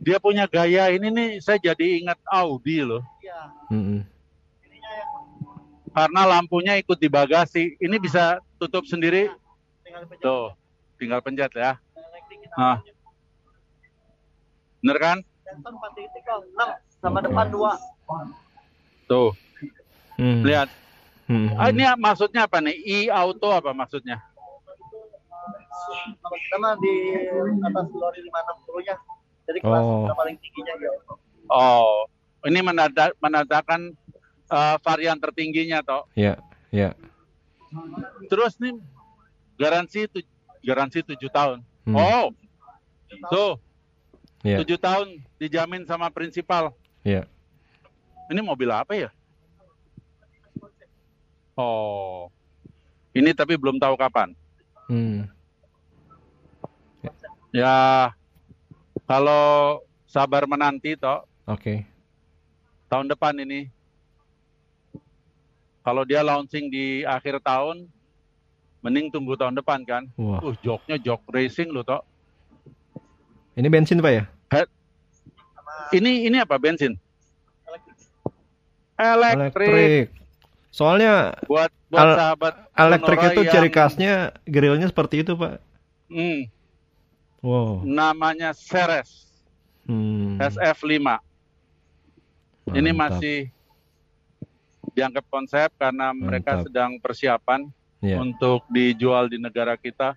[0.00, 3.04] Dia punya gaya ini nih, saya jadi ingat Audi loh.
[3.68, 4.00] Hmm.
[5.90, 7.76] Karena lampunya ikut di bagasi.
[7.76, 9.28] Ini bisa tutup sendiri.
[10.22, 10.54] Tuh,
[10.96, 11.76] tinggal pencet ya.
[12.56, 12.80] Ah.
[14.80, 15.18] Bener kan?
[17.00, 17.26] sama Oke.
[17.26, 17.72] depan dua.
[19.06, 19.32] Tuh,
[20.14, 20.44] Hmm.
[20.44, 20.68] lihat.
[21.26, 21.48] Hmm.
[21.56, 22.76] Ah, ini maksudnya apa nih?
[23.06, 24.20] E-auto apa maksudnya?
[26.20, 26.94] Kalau kita mah di
[27.62, 28.96] atas lori 560 nya.
[29.48, 30.06] Jadi kelas Oh.
[30.06, 30.90] yang paling tingginya ya.
[31.48, 32.06] Oh,
[32.44, 33.94] ini menanda, menandakan
[34.46, 36.06] eh, varian tertingginya toh.
[36.12, 36.38] Iya.
[36.70, 36.94] Iya.
[38.26, 38.74] Terus nih
[39.56, 40.18] garansi tu,
[40.60, 41.58] garansi 7 tahun.
[41.86, 41.96] Hmm.
[41.96, 42.26] Oh.
[43.26, 43.58] Tuh,
[44.40, 44.64] Iya.
[44.64, 46.72] 7 tahun dijamin sama prinsipal.
[47.04, 47.28] Iya.
[48.32, 49.10] Ini mobil apa ya?
[51.58, 52.32] Oh.
[53.12, 54.32] Ini tapi belum tahu kapan.
[54.88, 55.28] Hmm.
[57.50, 58.10] Ya
[59.10, 61.82] kalau sabar menanti toh Oke.
[62.86, 63.66] tahun depan ini.
[65.80, 67.88] Kalau dia launching di akhir tahun,
[68.84, 70.04] mending tunggu tahun depan kan.
[70.14, 70.38] Wah.
[70.44, 72.04] Uh, joknya jok racing loh toh.
[73.54, 74.24] Ini bensin pak ya?
[75.90, 76.94] Ini ini apa bensin?
[78.94, 79.34] Elektrik.
[79.56, 80.06] Elektrik.
[80.70, 84.12] Soalnya Buat buat Al- sahabat elektrik itu ciri khasnya
[84.46, 85.58] grillnya seperti itu pak.
[86.06, 86.46] Hmm,
[87.40, 87.82] Wow.
[87.82, 89.26] namanya Ceres
[89.82, 90.38] Hmm.
[90.38, 91.18] SF5.
[92.70, 93.18] Ini Mantap.
[93.18, 93.50] masih
[94.92, 96.66] dianggap konsep karena mereka Mantap.
[96.68, 97.60] sedang persiapan
[97.98, 100.14] Iya, untuk dijual di negara kita.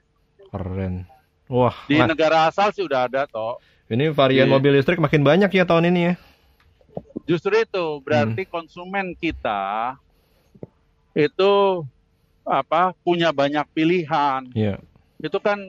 [0.51, 1.09] keren.
[1.53, 3.61] Wah, Di nah, negara asal sih udah ada toh.
[3.85, 4.53] ini varian Iya.
[4.57, 6.13] mobil listrik makin banyak ya tahun ini ya.
[7.29, 9.93] Justru itu berarti konsumen kita
[11.13, 11.53] itu
[12.41, 14.49] apa punya banyak pilihan.
[14.57, 14.81] Iya.
[15.21, 15.61] Itu kan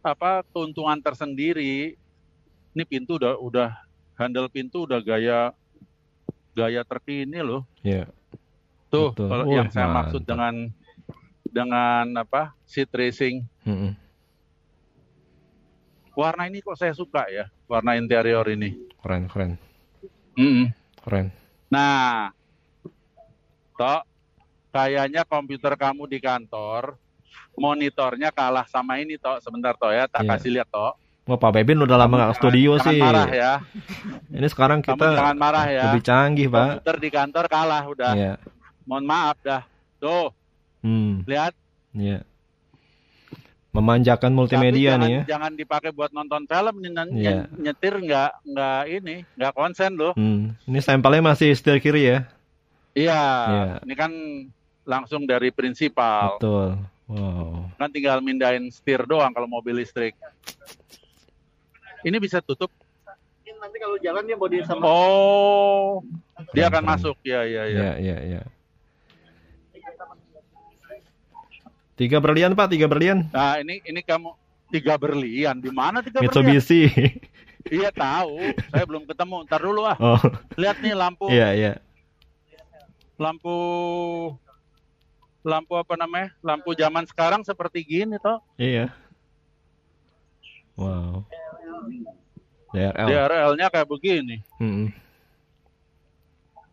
[0.00, 2.00] apa keuntungan tersendiri.
[2.72, 3.68] Ini pintu udah udah
[4.16, 5.52] handle pintu udah gaya
[6.56, 7.68] gaya terkini loh.
[7.84, 8.08] Iya.
[8.88, 9.28] Tuh Betul.
[9.28, 10.72] kalau Wih, yang saya maksud dengan
[11.44, 13.44] dengan apa seat racing.
[13.68, 13.92] Mm-mm.
[16.16, 18.72] Warna ini kok saya suka ya, warna interior ini.
[18.98, 19.60] Keren, keren,
[20.32, 20.72] Mm-mm.
[20.98, 21.28] keren.
[21.68, 22.32] Nah,
[23.76, 24.02] Tok,
[24.72, 26.96] kayaknya komputer kamu di kantor,
[27.52, 29.44] monitornya kalah sama ini, Tok.
[29.44, 30.30] Sebentar, Tok ya, tak Iya.
[30.32, 30.96] kasih lihat, Tok.
[31.26, 33.00] Wah, Pak Bebin udah lama nggak ke studio jangan sih.
[33.02, 33.52] marah ya,
[34.30, 35.84] Ini sekarang kamu kita jangan marah ya.
[35.90, 36.66] lebih canggih, Pak.
[36.80, 38.12] Komputer di kantor kalah udah.
[38.14, 38.32] Iya.
[38.88, 39.62] Mohon maaf dah.
[39.98, 40.32] Tuh,
[40.80, 41.52] Hmm, lihat.
[41.92, 42.24] iya.
[43.76, 45.22] Memanjakan multimedia Tapi nih jangan, ya.
[45.28, 47.44] Jangan dipakai buat nonton film, ny- ny- Iya.
[47.52, 50.12] nyetir nggak nggak ini, nggak konsen loh.
[50.12, 52.18] Hmm, ini stempelnya masih setir kiri ya.
[52.92, 53.74] Iya, Iya.
[53.84, 54.12] ini kan
[54.82, 56.40] langsung dari prinsipal.
[56.40, 56.80] Betul.
[57.06, 57.70] Wow.
[57.76, 60.16] Kan tinggal mindahin setir doang kalau mobil listrik.
[62.00, 62.72] Ini bisa tutup.
[63.56, 66.04] Nanti kalau jalan dia body sama Oh,
[66.52, 66.90] dia akan Keren.
[66.92, 67.16] masuk.
[67.20, 67.80] Ya, ya, ya.
[67.80, 68.40] Iya, iya, iya.
[71.96, 73.24] Tiga berlian Pak, tiga berlian.
[73.32, 74.36] Nah, ini ini kamu
[74.68, 75.56] tiga berlian.
[75.56, 76.44] Di mana tiga berlian?
[76.44, 76.92] Mitsubishi.
[77.66, 78.52] Iya tahu.
[78.70, 79.36] Saya belum ketemu.
[79.48, 79.96] Ntar dulu ah.
[79.98, 80.20] oh,
[80.54, 81.72] Lihat nih lampu, iya, iya.
[83.18, 83.56] lampu,
[85.42, 86.30] lampu apa namanya?
[86.44, 88.38] Lampu zaman sekarang seperti gini toh.
[88.54, 88.92] Iya.
[90.76, 91.24] Wow.
[92.76, 93.08] DRL.
[93.08, 94.44] DRL-nya kayak begini.
[94.60, 94.92] Mm-mm.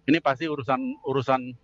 [0.04, 1.56] Ini pasti urusan urusan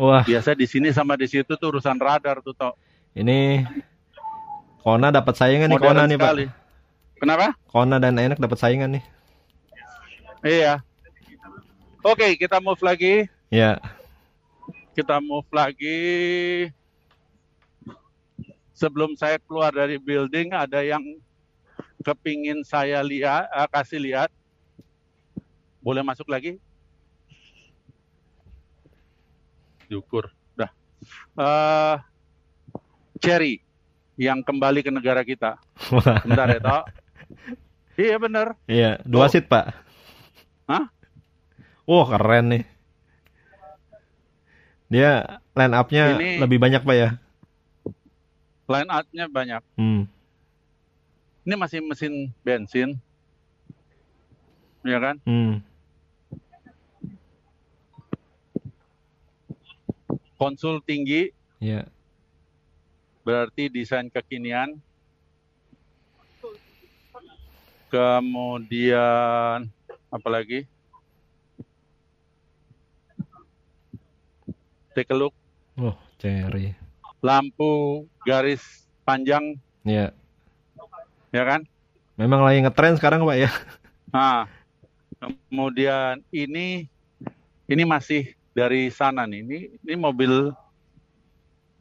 [0.00, 2.72] Wah, biasa di sini sama di situ tuh urusan radar tuh toh.
[3.12, 3.60] ini
[4.82, 6.26] Kona dapat saingan nih Modern Kona nih Pak.
[6.26, 6.46] sekali.
[7.22, 7.46] Kenapa?
[7.70, 9.04] Kona dan enak dapat saingan nih.
[10.42, 10.82] Iya.
[12.02, 13.30] Oke, kita move lagi.
[13.46, 13.78] Ya.
[14.90, 16.02] Kita move lagi.
[18.74, 20.98] Sebelum saya keluar dari building, ada yang
[22.02, 24.30] kepingin saya lihat, eh, kasih lihat.
[25.78, 26.58] Boleh masuk lagi?
[29.92, 30.32] Syukur.
[30.56, 30.72] Dah.
[31.36, 31.96] Eh,
[33.20, 33.60] Cherry
[34.16, 35.60] yang kembali ke negara kita.
[36.24, 36.84] Bentar ya, Tok.
[37.92, 38.56] Iya bener.
[38.64, 39.30] Iya, dua Oh.
[39.30, 39.68] seat, Pak.
[40.64, 40.88] Hah?
[41.84, 42.64] Wah, keren nih.
[44.88, 47.20] Dia line up-nya Ini- lebih banyak, Pak ya.
[48.64, 49.60] Line up-nya banyak.
[49.76, 50.08] Hmm.
[51.44, 52.96] Ini masih mesin bensin.
[54.80, 55.20] Ya kan?
[55.28, 55.60] Hmm.
[60.42, 61.30] Konsul tinggi
[61.62, 61.86] Ya.
[63.22, 64.74] berarti desain kekinian.
[67.86, 69.70] Kemudian
[70.10, 70.66] apa lagi?
[74.98, 75.30] Take a look.
[75.78, 76.74] Oh, Cherry.
[77.22, 79.54] Lampu garis panjang,
[79.86, 80.10] Ya.
[81.30, 81.62] ya kan?
[82.18, 83.50] Memang lagi ngetren sekarang, Pak ya.
[84.10, 84.50] Nah,
[85.22, 86.90] kemudian ini
[87.70, 89.40] ini masih dari sana nih.
[89.42, 90.52] Ini ini mobil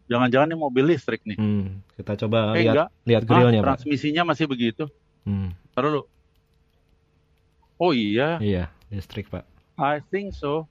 [0.08, 1.36] jangan-jangan ini mobil listrik nih.
[1.36, 1.80] Hmm.
[1.96, 2.90] Kita coba Eh, lihat enggak.
[3.06, 3.68] lihat Ah, grillnya, Pak.
[3.70, 4.84] transmisinya masih begitu.
[5.24, 5.56] Hmm.
[5.72, 6.04] Taruh dulu.
[7.78, 9.42] Oh iya, Iya, listrik, Pak.
[9.76, 10.70] I think so.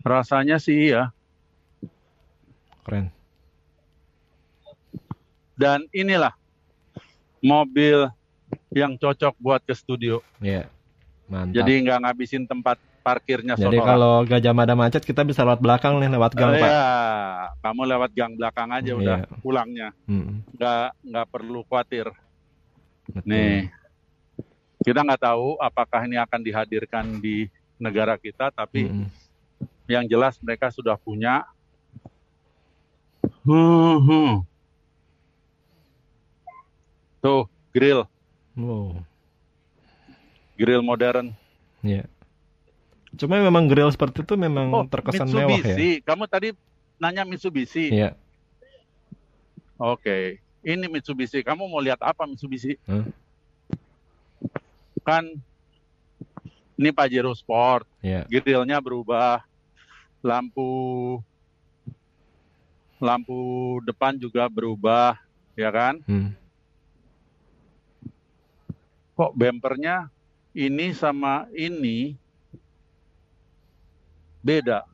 [0.00, 1.12] Rasanya sih iya.
[2.82, 3.12] Keren.
[5.54, 6.34] Dan inilah
[7.38, 8.08] mobil
[8.72, 10.18] yang cocok buat ke studio.
[10.40, 10.66] Iya.
[11.28, 11.54] Mantap.
[11.54, 13.88] Jadi nggak ngabisin tempat parkirnya Jadi Sonora.
[13.88, 16.70] kalau Gajah Mada macet kita bisa lewat belakang nih, lewat gang, Eh, Pak.
[16.70, 16.86] ya,
[17.60, 18.96] kamu lewat gang belakang aja Iya.
[18.96, 19.88] udah pulangnya.
[20.06, 20.40] Hmm.
[20.52, 22.06] Nggak nggak perlu khawatir.
[23.04, 23.26] Betul.
[23.26, 23.68] Nih,
[24.80, 29.10] kita nggak tahu apakah ini akan dihadirkan di negara kita, tapi Mm-mm.
[29.84, 31.42] yang jelas mereka sudah punya.
[33.42, 34.32] Hmm, hmm.
[37.18, 38.06] Tuh, grill,
[38.54, 39.02] Wow.
[40.54, 41.34] grill modern.
[41.80, 42.06] Iya.
[43.20, 45.76] Cuma memang grill seperti itu memang Oh, terkesan mewah ya.
[45.76, 45.90] Mitsubishi.
[46.00, 46.48] Kamu tadi
[46.96, 47.92] nanya Mitsubishi.
[47.92, 48.16] Iya.
[49.76, 51.44] Oke, ini Mitsubishi.
[51.44, 52.80] Kamu mau lihat apa Mitsubishi?
[52.88, 53.04] Hah?
[55.02, 55.28] Kan
[56.78, 57.84] ini Pajero Sport.
[58.00, 58.24] Iya.
[58.30, 59.44] grillnya berubah,
[60.24, 61.20] lampu
[63.02, 65.18] lampu depan juga berubah,
[65.58, 65.98] ya kan?
[66.06, 66.30] Hmm.
[69.18, 70.06] Kok bempernya
[70.54, 72.14] ini sama ini
[74.42, 74.84] beda?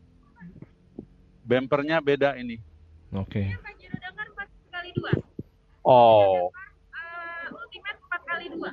[1.43, 2.61] Bempernya beda ini.
[3.11, 3.57] Oke.
[3.59, 5.17] Pajero Dakar 4 kali 2.
[5.83, 6.53] Oh,
[6.91, 8.69] Uh, Ultimate 4 kali 2.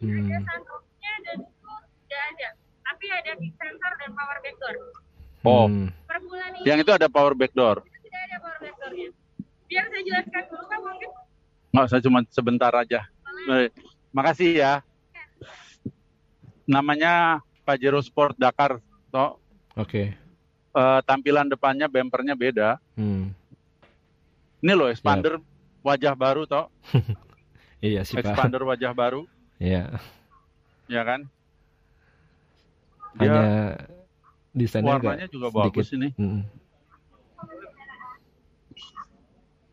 [0.00, 0.28] Hmm.
[0.28, 1.72] Ada sunroofnya dan itu
[2.02, 2.48] tidak ada.
[2.82, 4.74] Tapi ada kick sensor dan power backdoor.
[5.42, 5.64] oh.
[5.66, 5.88] Hmm.
[6.04, 7.78] Per bulan ini Yang itu ada power back door.
[7.80, 9.08] itu tidak ada power backdoornya.
[9.64, 11.10] Biar saya jelaskan dulu kan mungkin
[11.70, 13.00] Nggak usah cuma sebentar aja.
[13.46, 13.70] Baik.
[14.10, 14.72] Makasih ya.
[16.66, 18.82] Namanya Pajero Sport Dakar.
[19.10, 19.36] Toh.
[19.74, 20.14] Oke.
[20.70, 22.78] Eh, tampilan depannya bempernya beda.
[22.94, 23.34] Hmm.
[24.60, 25.42] Ini loh expander
[25.80, 26.68] wajah baru toh.
[27.80, 28.36] Iya sih, Pak.
[28.36, 29.24] Expander wajah baru,
[29.56, 29.88] Iya.
[30.84, 31.24] ya kan?
[33.16, 33.48] Hanya Dia
[34.52, 35.64] desainnya warnanya juga sedikit.
[35.72, 36.08] bagus ini.
[36.12, 36.44] Hmm.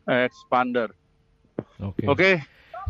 [0.08, 0.96] Expander.
[1.84, 2.08] Oke.
[2.08, 2.30] Oke.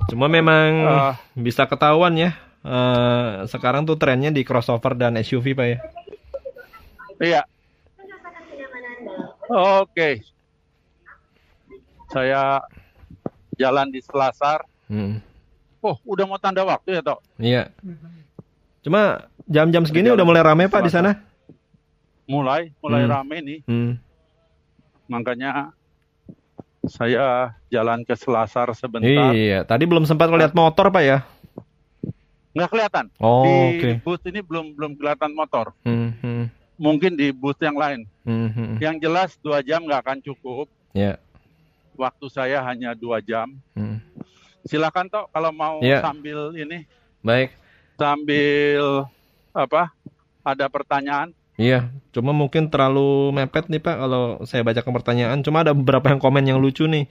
[0.06, 2.38] Cuma memang eh, bisa ketahuan ya.
[2.62, 5.78] eh, sekarang tuh trennya di crossover dan SUV, Pak ya.
[7.20, 7.42] Iya.
[9.48, 10.22] Oke.
[12.08, 12.64] Saya
[13.56, 14.64] jalan di Selasar.
[14.88, 15.20] Hmm.
[15.80, 17.20] Oh, udah mau tanda waktu ya, Tok?
[17.38, 17.64] Iya.
[18.82, 21.12] Cuma jam-jam segini Jalan udah mulai rame, Pak, di sana.
[22.28, 23.12] Mulai, mulai Hmm.
[23.12, 23.60] rame nih.
[23.64, 23.92] Hmm.
[25.08, 25.72] Makanya
[26.84, 29.32] saya jalan ke Selasar sebentar.
[29.32, 31.24] Iya, tadi belum sempat ngeliat motor, Pak ya.
[32.52, 33.06] Nggak kelihatan.
[33.22, 33.92] Oh, di oke.
[34.02, 35.78] booth ini belum belum kelihatan motor.
[35.86, 36.44] Hmm, hmm,
[36.78, 38.06] Mungkin di booth yang lain.
[38.24, 38.76] hmm, hmm.
[38.78, 40.70] Yang jelas dua jam nggak akan cukup.
[40.94, 41.18] Ya.
[41.94, 43.58] Waktu saya hanya dua jam.
[43.74, 43.98] hmm.
[44.64, 46.04] Silakan toh kalau mau Iya.
[46.04, 46.84] sambil ini
[47.22, 47.56] Baik.
[47.96, 49.08] sambil
[49.52, 49.90] apa?
[50.44, 51.32] Ada pertanyaan?
[51.56, 55.40] Iya, cuma mungkin terlalu mepet nih Pak kalau saya bacakan pertanyaan.
[55.42, 57.10] Cuma ada beberapa yang komen yang lucu nih.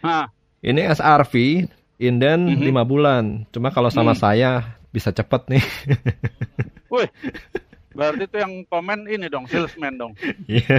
[0.00, 0.32] Nah,
[0.64, 1.68] Ini SRV
[1.98, 2.62] inden Mhm.
[2.64, 3.44] 5 bulan.
[3.52, 4.22] Cuma kalau sama Hmm.
[4.22, 4.50] saya
[4.88, 5.62] bisa cepet nih.
[6.94, 7.06] wih,
[7.96, 10.12] Berarti itu yang komen ini dong, salesman dong.
[10.52, 10.78] Iya.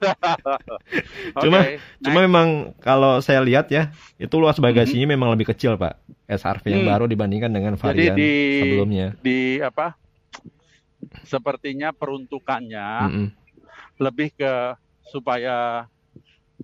[1.36, 1.58] Oke, Cuma
[2.00, 2.48] cuma memang
[2.80, 6.00] kalau saya lihat ya, itu luas bagasinya memang lebih kecil, Pak.
[6.26, 6.90] SRV yang Hmm.
[6.96, 8.32] baru dibandingkan dengan Jadi varian di
[8.64, 9.06] sebelumnya.
[9.20, 9.92] di apa?
[11.22, 13.26] Sepertinya peruntukannya Mm-mm.
[14.00, 14.52] lebih ke
[15.08, 15.84] supaya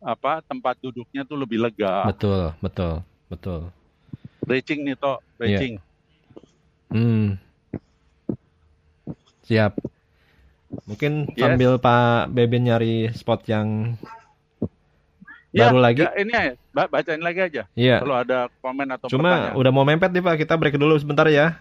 [0.01, 2.09] apa tempat duduknya tuh lebih lega.
[2.09, 2.95] Betul, betul,
[3.29, 3.61] betul.
[4.45, 5.81] Racing nih toh, racing.
[6.93, 7.37] Hmm.
[9.45, 9.73] Siap.
[10.85, 11.39] Mungkin Yes.
[11.39, 13.95] sambil Pak Beben nyari spot yang
[15.55, 16.03] Ya, baru lagi.
[16.03, 16.43] ya, ini ya,
[16.75, 17.63] ba- bacain lagi aja.
[17.79, 18.03] Iya.
[18.03, 19.55] Kalau ada komen atau Cuma pertanyaan.
[19.55, 21.55] udah mau mepet nih Pak, kita break dulu sebentar ya.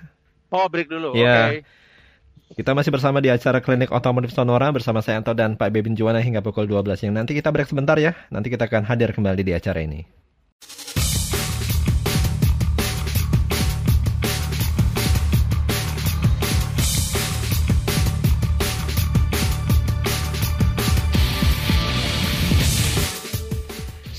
[0.49, 1.13] Oh, break dulu.
[1.13, 1.61] Iya.
[1.61, 1.69] Oke.
[2.53, 6.21] Kita masih bersama di acara Klinik Otomotif Sonora bersama saya Anto dan Pak Bebin Juwana
[6.21, 8.13] hingga pukul 12 yang nanti kita break sebentar ya.
[8.29, 10.05] Nanti kita akan hadir kembali di acara ini.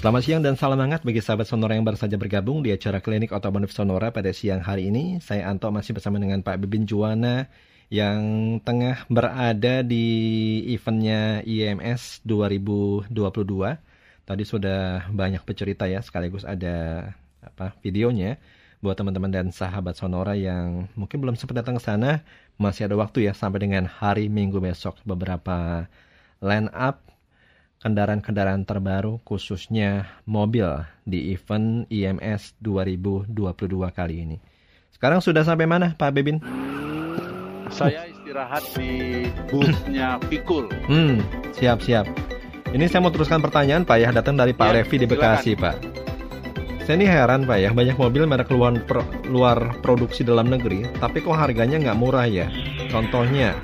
[0.05, 3.33] Selamat siang dan salam hangat bagi sahabat Sonora yang baru saja bergabung di acara Klinik
[3.33, 5.17] Otomotif Sonora pada siang hari ini.
[5.25, 7.49] Saya Anto masih bersama dengan Pak Bibin Juwana
[7.89, 8.21] yang
[8.61, 10.05] tengah berada di
[10.77, 13.17] eventnya IMS 2022.
[14.29, 17.09] Tadi sudah banyak bercerita ya, sekaligus ada
[17.41, 18.37] apa videonya
[18.85, 22.21] buat teman-teman dan sahabat Sonora yang mungkin belum sempat datang ke sana,
[22.61, 25.89] masih ada waktu ya sampai dengan hari Minggu besok beberapa
[26.45, 27.04] line up
[27.85, 30.65] kendaraan-kendaraan terbaru khususnya mobil
[31.05, 33.29] di event IMS 2022
[33.93, 34.37] kali ini.
[34.89, 36.41] Sekarang sudah sampai mana Pak Bebin?
[37.69, 40.73] Saya istirahat di boothnya Pikul.
[40.89, 41.21] Hmm,
[41.53, 42.09] siap-siap.
[42.73, 45.13] Ini saya mau teruskan pertanyaan Pak ya, datang dari Pak Ya, Levi di silakan.
[45.13, 45.77] Bekasi Pak.
[46.89, 51.21] Saya ini heran Pak ya, banyak mobil merek luar, pro- luar produksi dalam negeri, tapi
[51.21, 52.49] kok harganya nggak murah ya?
[52.93, 53.57] Contohnya,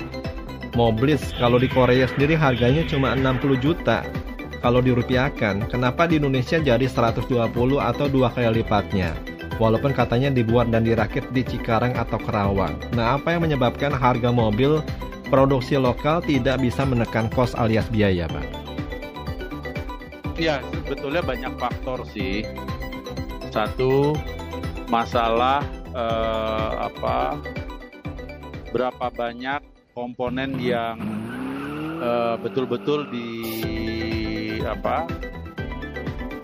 [0.71, 4.07] Moblis kalau di Korea sendiri harganya cuma 60 juta.
[4.63, 7.27] Kalau dirupiahkan, kenapa di Indonesia jadi 120
[7.81, 9.11] atau dua kali lipatnya?
[9.59, 12.77] Walaupun katanya dibuat dan dirakit di Cikarang atau Kerawang.
[12.95, 14.79] Nah, apa yang menyebabkan harga mobil
[15.27, 18.47] produksi lokal tidak bisa menekan kos alias biaya, Pak?
[20.39, 22.47] Ya, sebetulnya banyak faktor sih.
[23.51, 24.15] Satu
[24.87, 27.35] masalah eh, apa?
[28.71, 30.97] Berapa banyak komponen yang
[31.99, 33.29] eh, betul-betul di
[34.63, 35.07] apa?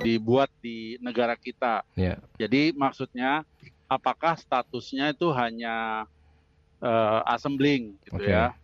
[0.04, 1.84] Dibuat di negara kita.
[1.98, 2.20] Ya.
[2.40, 3.44] Jadi maksudnya
[3.88, 6.08] apakah statusnya itu hanya
[6.80, 8.32] eh, assembling gitu Oke.
[8.32, 8.56] ya.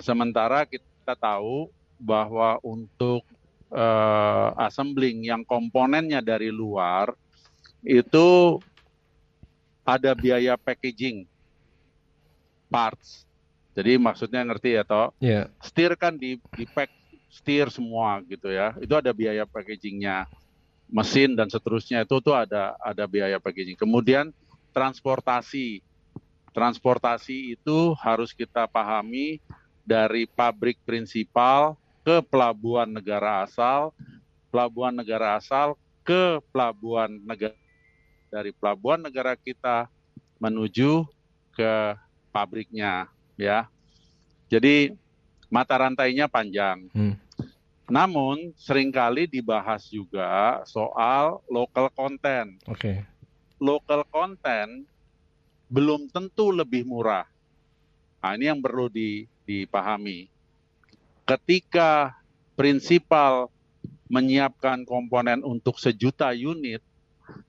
[0.00, 1.68] Sementara kita tahu
[2.00, 3.24] bahwa untuk
[3.72, 7.12] eh, assembling yang komponennya dari luar
[7.86, 8.58] itu
[9.86, 11.22] ada biaya packaging
[12.66, 13.25] parts.
[13.76, 15.12] Jadi maksudnya ngerti ya toh?
[15.20, 15.52] Ya.
[15.60, 16.88] Setir kan di di pack
[17.28, 18.72] setir semua gitu ya.
[18.80, 20.24] Itu ada biaya packagingnya.
[20.88, 23.76] Mesin dan seterusnya itu tuh ada ada biaya packaging.
[23.76, 24.32] Kemudian
[24.72, 25.84] transportasi.
[26.56, 29.44] Transportasi itu harus kita pahami
[29.84, 33.92] dari pabrik prinsipal ke pelabuhan negara asal,
[34.48, 37.52] pelabuhan negara asal ke pelabuhan negara
[38.32, 39.84] dari pelabuhan negara kita
[40.40, 41.04] menuju
[41.52, 41.92] ke
[42.32, 43.68] pabriknya ya.
[44.48, 44.92] Jadi
[45.52, 46.88] mata rantainya panjang.
[46.90, 47.14] Hmm.
[47.86, 52.58] Namun sering kali dibahas juga soal local content.
[52.66, 53.06] Oke.
[53.62, 54.82] Local content
[55.70, 57.26] belum tentu lebih murah.
[58.18, 60.26] Nah, ini yang perlu di- dipahami.
[61.22, 62.18] Ketika
[62.58, 63.50] prinsipal
[64.10, 66.82] menyiapkan komponen untuk sejuta unit,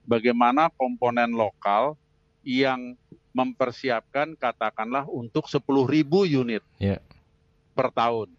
[0.06, 1.94] bagaimana komponen lokal
[2.48, 2.96] yang
[3.30, 6.96] mempersiapkan katakanlah untuk 10.000 unit Ya.
[7.76, 8.32] per tahun,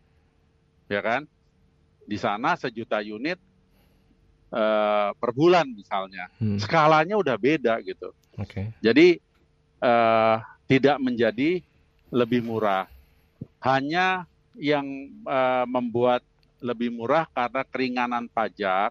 [0.89, 1.21] ya kan?
[2.03, 3.37] Di sana sejuta unit
[4.49, 6.57] eh, per bulan misalnya, Hmm.
[6.57, 8.09] skalanya udah beda gitu.
[8.35, 8.73] Oke.
[8.81, 9.21] Jadi
[9.79, 10.35] eh,
[10.65, 11.61] tidak menjadi
[12.09, 12.89] lebih murah.
[13.61, 14.25] Hanya
[14.57, 14.83] yang
[15.21, 16.25] eh, membuat
[16.59, 18.89] lebih murah karena keringanan pajak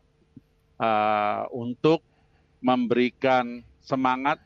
[0.79, 2.01] eh, untuk
[2.63, 4.39] memberikan semangat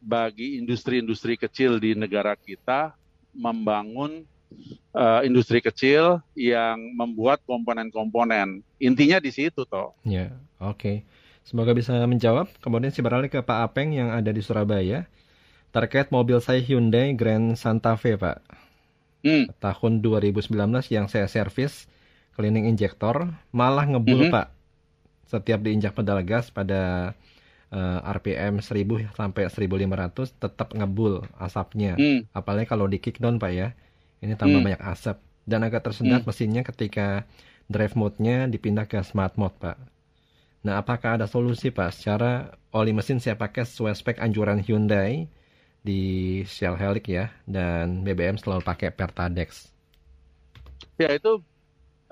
[0.00, 2.96] bagi industri-industri kecil di negara kita
[3.36, 4.24] membangun
[4.96, 8.64] eh, industri kecil yang membuat komponen-komponen.
[8.80, 9.94] Intinya di situ toh.
[10.02, 10.34] Ya.
[10.58, 11.04] Oke.
[11.46, 12.50] Semoga bisa menjawab.
[12.60, 15.08] Kemudian saya beralih ke Pak Apeng yang ada di Surabaya.
[15.70, 18.42] Terkait mobil saya Hyundai Grand Santa Fe, Pak.
[19.22, 19.46] Hmm.
[19.62, 20.50] Tahun 2019
[20.90, 21.86] yang saya servis
[22.34, 24.32] cleaning injektor malah ngebul, Mhm.
[24.32, 24.48] Pak.
[25.30, 27.14] Setiap diinjak pedal gas pada
[27.72, 31.14] eh, RPM 1000 sampai 1500 tetap ngebul
[31.46, 31.92] asapnya.
[31.98, 32.26] Hmm.
[32.38, 33.68] Apalagi kalau di kickdown, Pak ya.
[34.24, 34.66] Ini tambah Hmm.
[34.66, 35.16] banyak asap
[35.50, 36.28] dan agak tersendat Hmm.
[36.28, 37.24] mesinnya ketika
[37.72, 39.76] drive mode-nya dipindah ke smart mode, Pak.
[40.66, 41.90] Nah, apakah ada solusi, Pak?
[41.96, 45.28] Secara oli mesin saya pakai sesuai spek anjuran Hyundai
[45.88, 46.00] di
[46.44, 49.72] Shell Helix ya, dan BBM selalu pakai Pertadex.
[51.00, 51.28] Ya itu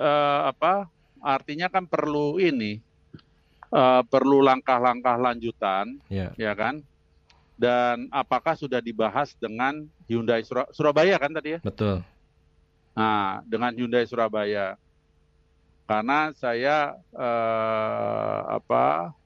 [0.01, 0.89] eh, apa?
[1.21, 2.81] Artinya kan perlu ini,
[3.71, 6.81] eh, perlu langkah-langkah lanjutan, Ya, ya kan?
[7.59, 11.61] Dan apakah sudah dibahas dengan Hyundai Sura- Surabaya kan tadi ya?
[11.61, 12.07] betul.
[12.95, 14.79] Nah, dengan Hyundai Surabaya.
[15.89, 19.17] Karena saya eh, apa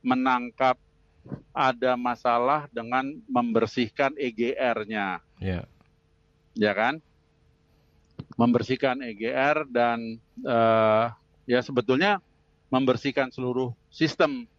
[0.00, 0.76] menangkap
[1.50, 5.64] ada masalah dengan membersihkan EGR-nya, Ya,
[6.52, 7.00] ya kan?
[8.36, 11.06] Membersihkan EGR dan eh,
[11.48, 12.20] ya sebetulnya
[12.74, 14.50] membersihkan seluruh sistem.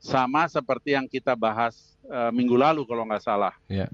[0.00, 3.52] Sama seperti yang kita bahas eh, minggu lalu kalau nggak salah.
[3.68, 3.88] Ya,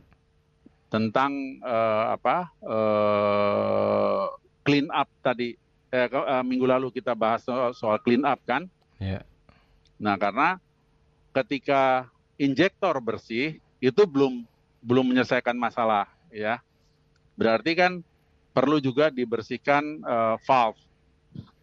[0.91, 4.25] tentang eh, apa eh,
[4.67, 5.55] clean up tadi.
[5.91, 8.67] Eh, eh, minggu lalu kita bahas soal, soal clean up kan.
[8.99, 9.23] ya,
[9.99, 10.59] Nah karena
[11.35, 12.07] ketika
[12.39, 14.47] injektor bersih itu belum
[14.83, 16.63] belum menyelesaikan masalah ya.
[17.37, 17.93] Berarti kan
[18.55, 20.79] perlu juga dibersihkan eh, valve,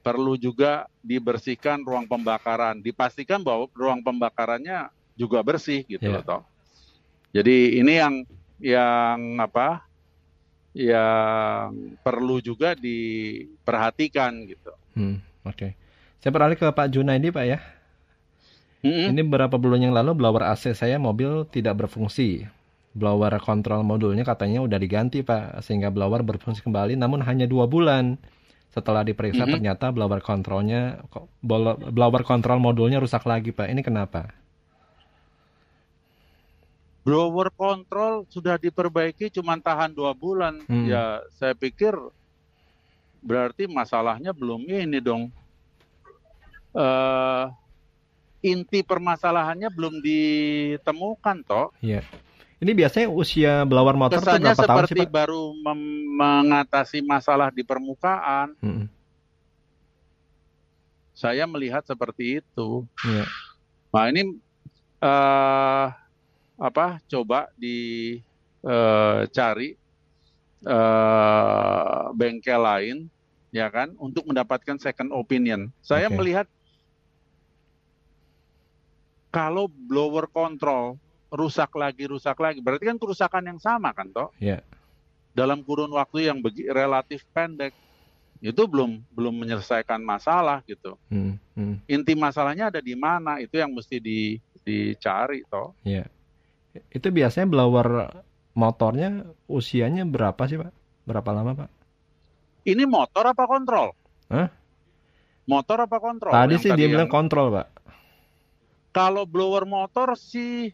[0.04, 6.44] perlu juga dibersihkan ruang pembakaran, dipastikan bahwa ruang pembakarannya juga bersih gitu loh toh.
[7.32, 8.16] Jadi ini yang
[8.60, 9.88] yang apa?
[10.76, 14.72] Yang perlu juga diperhatikan gitu.
[15.00, 15.68] hmm, oke.
[16.20, 17.60] Saya beralih ke Pak Junaidi, Pak ya.
[18.84, 19.16] Mm-mm.
[19.16, 22.48] Ini beberapa bulan yang lalu blower AC saya mobil tidak berfungsi.
[22.94, 28.20] Blower kontrol modulnya katanya udah diganti Pak, sehingga blower berfungsi kembali namun hanya dua bulan.
[28.74, 29.54] Setelah diperiksa Mhm.
[29.54, 31.06] ternyata blower kontrolnya,
[31.94, 33.70] blower kontrol modulnya rusak lagi Pak.
[33.70, 34.34] Ini kenapa?
[37.04, 40.64] blower control sudah diperbaiki cuma tahan dua bulan.
[40.72, 40.88] Hmm.
[40.88, 41.92] Ya, saya pikir
[43.20, 45.30] berarti masalahnya belum ini dong.
[46.74, 47.46] eh
[48.42, 51.70] inti permasalahannya belum ditemukan toh.
[51.86, 52.02] Iya.
[52.64, 55.12] Ini biasanya usia blower motor itu Kesannya berapa tahun sih seperti Pak?
[55.12, 55.52] baru
[56.16, 58.56] mengatasi masalah di permukaan.
[58.64, 58.88] Mm-mm.
[61.12, 62.88] Saya melihat seperti itu.
[63.04, 63.28] Iya.
[63.92, 64.40] Nah ini
[65.04, 65.88] eh
[66.56, 67.04] apa?
[67.12, 69.76] Coba dicari
[70.64, 73.12] eh bengkel lain,
[73.52, 75.68] ya kan, untuk mendapatkan second opinion.
[75.84, 76.16] Saya Oke.
[76.16, 76.48] melihat
[79.36, 80.96] kalau blower control
[81.34, 84.30] rusak lagi, rusak lagi, berarti kan kerusakan yang sama kan, toh?
[84.38, 84.62] Iya.
[85.34, 87.74] Dalam kurun waktu yang begi- relatif pendek,
[88.38, 90.94] itu belum belum menyelesaikan masalah gitu.
[91.10, 91.82] Hmm, hmm.
[91.90, 93.42] Inti masalahnya ada di mana?
[93.42, 95.74] Itu yang mesti di, dicari, toh.
[95.82, 96.06] Iya.
[96.94, 98.14] Itu biasanya blower
[98.54, 100.70] motornya usianya berapa sih Pak?
[101.04, 101.70] Berapa lama Pak?
[102.64, 103.90] Ini motor apa kontrol?
[104.30, 104.54] Hah?
[105.44, 106.32] Motor apa kontrol?
[106.32, 107.68] Tadi Yang sih dia yang- bilang kontrol Pak.
[108.94, 110.70] kalau blower motor sih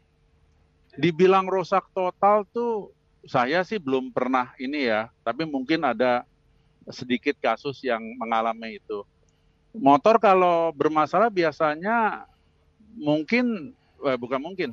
[0.97, 2.89] dibilang rusak total tuh
[3.27, 6.23] saya sih belum pernah ini ya, tapi mungkin ada
[6.89, 9.03] sedikit kasus yang mengalami itu.
[9.75, 12.25] Motor kalau bermasalah biasanya
[12.97, 14.69] mungkin eh, bukan mungkin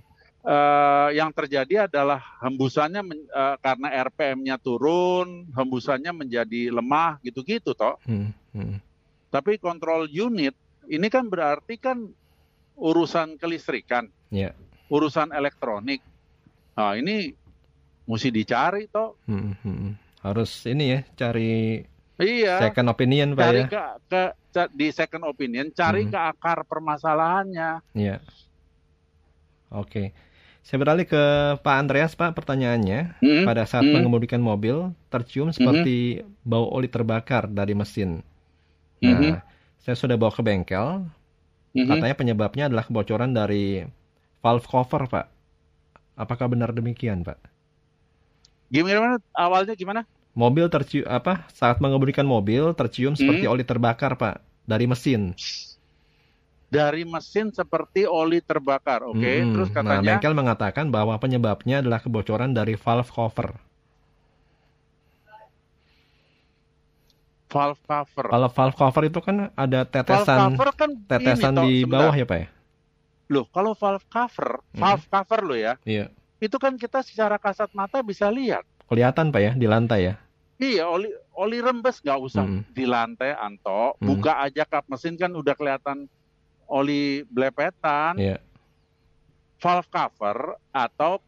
[0.46, 7.98] eh, yang terjadi adalah hembusannya men- eh, karena RPM-nya turun, hembusannya menjadi lemah gitu-gitu toh.
[8.06, 8.78] Hmm, hmm.
[9.28, 10.54] Tapi kontrol unit
[10.86, 11.98] ini kan berarti kan
[12.76, 14.52] urusan kelistrikan, Iya.
[14.88, 16.00] Urusan elektronik.
[16.74, 17.32] Nah ini
[18.04, 19.18] mesti dicari toh.
[19.26, 19.92] Hmm, hmm, hmm.
[20.22, 21.82] Harus ini ya cari
[22.16, 22.64] Iya.
[22.64, 23.68] second opinion Pak cari ya.
[23.68, 24.22] ke, ke
[24.72, 26.12] di second opinion, cari Hmm.
[26.12, 27.84] ke akar permasalahannya.
[27.92, 28.24] Iya.
[29.68, 30.14] Oke.
[30.62, 31.22] Saya beralih ke
[31.62, 33.22] Pak Andreas Pak pertanyaannya.
[33.22, 34.00] Hmm, Pada saat Hmm.
[34.00, 38.26] mengemudikan mobil tercium seperti bau oli terbakar dari mesin.
[38.98, 39.32] Nah, Mhm.
[39.78, 41.06] saya sudah bawa ke bengkel.
[41.70, 41.86] mhm.
[41.86, 43.84] Katanya penyebabnya adalah kebocoran dari
[44.46, 45.26] valve cover Pak.
[46.22, 47.38] Apakah benar demikian Pak?
[48.72, 50.00] Gimana awalnya gimana?
[50.42, 51.34] Mobil tercium apa?
[51.58, 53.52] Saat mengemudikan mobil tercium seperti Hmm.
[53.52, 54.34] oli terbakar Pak
[54.70, 55.22] dari mesin.
[56.76, 59.18] Dari mesin seperti oli terbakar, oke?
[59.18, 59.50] Mm-mm.
[59.54, 63.48] Terus Nah, katanya bengkel mengatakan bahwa penyebabnya adalah kebocoran dari valve cover.
[67.52, 68.28] valve cover.
[68.30, 72.10] Kalau valve cover itu kan ada Valve tetesan cover kan tetesan ini, toh, di sebentar.
[72.10, 72.46] bawah ya Pak ya?
[73.26, 74.78] Loh, kalau valve cover, Hmm.
[74.78, 76.14] valve cover lo ya, Iya.
[76.38, 78.62] itu kan kita secara kasat mata bisa lihat.
[78.86, 80.14] Kelihatan Pak ya di lantai ya?
[80.56, 82.62] Iya, oli oli rembes nggak usah Hmm.
[82.70, 83.98] di lantai, Anto.
[83.98, 84.06] Hmm.
[84.06, 86.06] Buka aja kap mesin kan udah kelihatan
[86.66, 88.16] oli blepetan.
[88.16, 88.38] Iya.
[89.58, 90.36] Valve cover
[90.70, 91.18] atau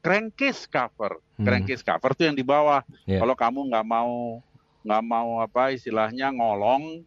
[0.00, 1.20] crankcase cover.
[1.36, 1.44] Hmm.
[1.46, 2.82] Crankcase cover tuh yang di bawah.
[3.04, 3.20] Ya.
[3.20, 4.40] Kalau kamu nggak mau
[4.82, 7.06] nggak mau apa istilahnya ngolong,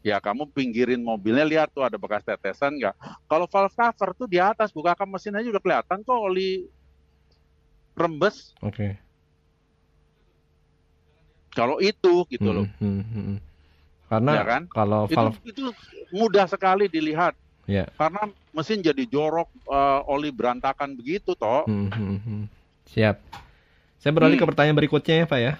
[0.00, 2.94] ya kamu pinggirin mobilnya lihat tuh ada bekas tetesan nggak.
[3.24, 6.64] Kalau valve cover tuh di atas bukakan mesin aja udah kelihatan kok oli
[7.92, 8.56] rembes.
[8.60, 8.96] Oke.
[11.50, 12.66] Kalau itu gitu loh.
[12.78, 13.38] Hmm, hmm, hmm.
[14.06, 14.62] Karena Ya kan?
[14.70, 15.62] kalau Itu, valve itu
[16.10, 17.86] mudah sekali dilihat ya.
[17.94, 21.66] karena mesin jadi jorok eh, oli berantakan begitu toh.
[21.66, 22.42] Hmm, hmm, hmm.
[22.90, 23.16] Siap.
[24.00, 24.46] Saya beralih Hmm.
[24.46, 25.54] ke pertanyaan berikutnya ya, Pak ya.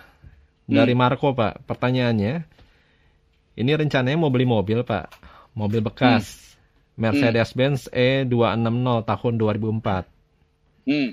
[0.65, 1.67] Dari Marco, Pak.
[1.67, 2.47] Pertanyaannya,
[3.55, 5.11] ini rencananya mau beli mobil, Pak.
[5.55, 6.55] Mobil bekas.
[6.95, 10.05] Mercedes-Benz E260 tahun 2004.
[10.85, 11.11] Hmm.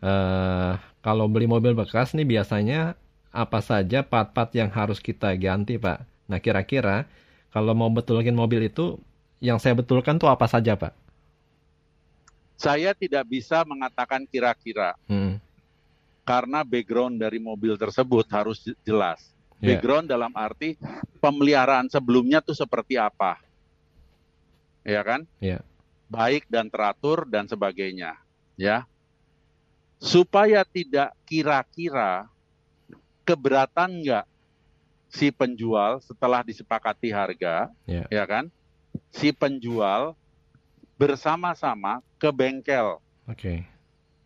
[0.00, 2.98] Eh, kalau beli mobil bekas nih biasanya
[3.30, 6.02] apa saja part-part yang harus kita ganti, Pak?
[6.26, 7.06] Nah, kira-kira
[7.54, 8.98] kalau mau betulin mobil itu,
[9.38, 10.92] yang saya betulkan tuh apa saja, Pak?
[12.60, 15.40] Saya tidak bisa mengatakan kira-kira Hmm.
[16.28, 19.24] karena background dari mobil tersebut harus je- jelas.
[19.60, 20.80] Background dalam arti
[21.20, 23.36] pemeliharaan sebelumnya tuh seperti apa.
[24.80, 25.28] Ya kan?
[25.36, 25.60] Ya.
[26.08, 28.16] Baik dan teratur dan sebagainya,
[28.56, 28.88] ya.
[30.00, 32.24] Supaya tidak kira-kira
[33.22, 34.26] keberatan nggak
[35.12, 38.08] si penjual setelah disepakati harga, Ya.
[38.08, 38.48] ya kan?
[39.12, 40.16] Si penjual
[40.98, 42.98] bersama-sama ke bengkel
[43.28, 43.62] Oke.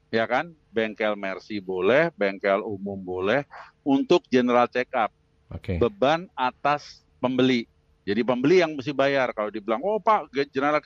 [0.08, 0.54] ya kan?
[0.74, 3.44] Bengkel Mercy boleh, bengkel umum boleh
[3.86, 5.10] untuk general check up.
[5.52, 5.76] Oke.
[5.76, 7.68] Beban atas pembeli.
[8.04, 9.32] Jadi pembeli yang mesti bayar.
[9.32, 10.80] Kalau dibilang, oh Pak, general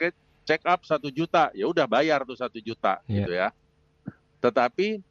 [0.47, 3.15] check up satu juta, ya udah bayar tuh satu juta, Iya.
[3.21, 3.49] gitu ya.
[4.41, 5.03] Tetapi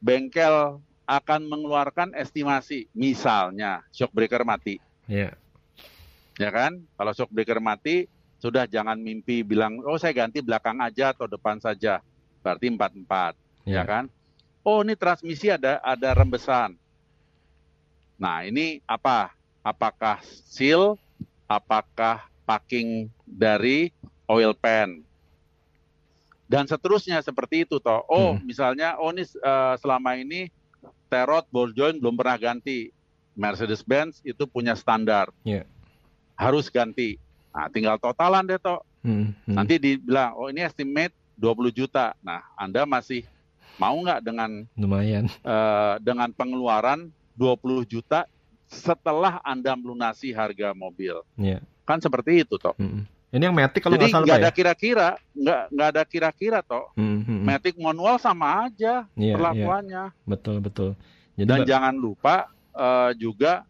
[0.00, 5.34] bengkel akan mengeluarkan estimasi, misalnya shock breaker mati, Ya.
[6.40, 6.82] ya kan?
[6.96, 8.08] Kalau shock breaker mati,
[8.38, 12.00] sudah jangan mimpi bilang, oh saya ganti belakang aja atau depan saja.
[12.42, 13.34] Berarti empat empat
[13.66, 13.82] ya Ya.
[13.82, 14.04] kan?
[14.62, 16.74] Oh ini transmisi ada ada rembesan.
[18.16, 19.32] Nah ini apa?
[19.60, 20.94] Apakah seal?
[21.46, 23.90] Apakah packing dari
[24.26, 25.02] oil pan?
[26.46, 28.06] Dan seterusnya seperti itu toh.
[28.06, 28.42] Oh Hmm.
[28.42, 30.46] misalnya, oh ini eh, selama ini
[31.06, 32.90] terot ball joint belum pernah ganti.
[33.36, 35.28] Mercedes-Benz itu punya standar.
[35.44, 35.68] Ya.
[36.34, 37.20] Harus ganti.
[37.52, 38.80] Nah tinggal totalan deh toh.
[39.04, 39.54] Hmm, hmm.
[39.54, 42.16] Nanti dibilang, oh ini estimate 20 juta.
[42.24, 43.22] Nah, Anda masih
[43.76, 45.28] mau nggak dengan lumayan.
[45.28, 48.24] eh, dengan pengeluaran 20 juta
[48.66, 51.20] setelah Anda melunasi harga mobil?
[51.36, 51.62] Ya.
[51.84, 52.74] Kan seperti itu toh.
[52.74, 53.06] Hmm.
[53.28, 54.54] Ini yang Matic kalau Jadi nggak nggak ada ya?
[54.54, 56.88] kira-kira, nggak nggak ada kira-kira toh.
[56.94, 57.42] Hmm, hmm.
[57.44, 59.34] Matic manual sama aja Iya, iya.
[59.34, 60.04] perlakuannya.
[60.24, 60.90] Betul betul.
[61.36, 63.62] Jadi Dan jangan lupa eh, juga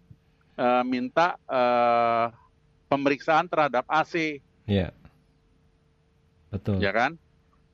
[0.55, 2.27] eh, minta eh,
[2.87, 4.39] pemeriksaan terhadap AC.
[4.65, 4.95] ya.
[6.47, 6.79] Betul.
[6.79, 7.19] ya kan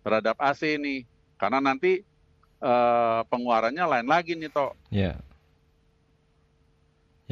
[0.00, 1.04] terhadap AC nih
[1.36, 2.02] karena nanti
[2.58, 5.20] eh, pengeluarannya lain lagi nih toh Ya.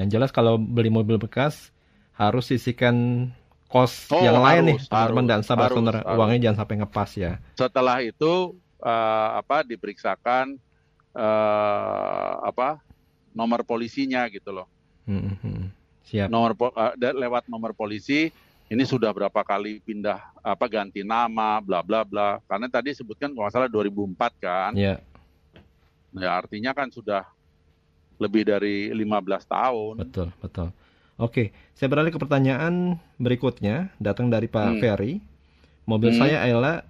[0.01, 1.69] Yang jelas kalau beli mobil bekas
[2.17, 3.29] harus sisihkan
[3.69, 6.17] kos Oh, yang lain nih, harus, teman-teman harus, dan sahabat harus, harus.
[6.17, 7.33] Uangnya jangan sampai ngepas ya.
[7.53, 8.33] setelah itu
[8.81, 10.57] eh, apa diperiksakan
[11.13, 12.81] eh, apa
[13.37, 14.67] nomor polisinya gitu loh
[15.05, 15.69] Hmm, hmm.
[16.07, 16.29] Siap.
[16.31, 16.55] nomor
[16.97, 18.31] da- lewat nomor polisi
[18.71, 23.51] ini sudah berapa kali pindah apa ganti nama bla bla bla karena tadi sebutkan kalau
[23.51, 25.03] salah 2004 kan Ya,
[26.15, 27.27] ya artinya kan sudah
[28.21, 30.69] lebih dari 15 tahun betul, betul.
[31.17, 34.81] Oke, saya beralih ke pertanyaan berikutnya, datang dari Pak Hmm.
[34.81, 35.21] Ferry.
[35.85, 36.21] Mobil Hmm.
[36.21, 36.85] saya adalah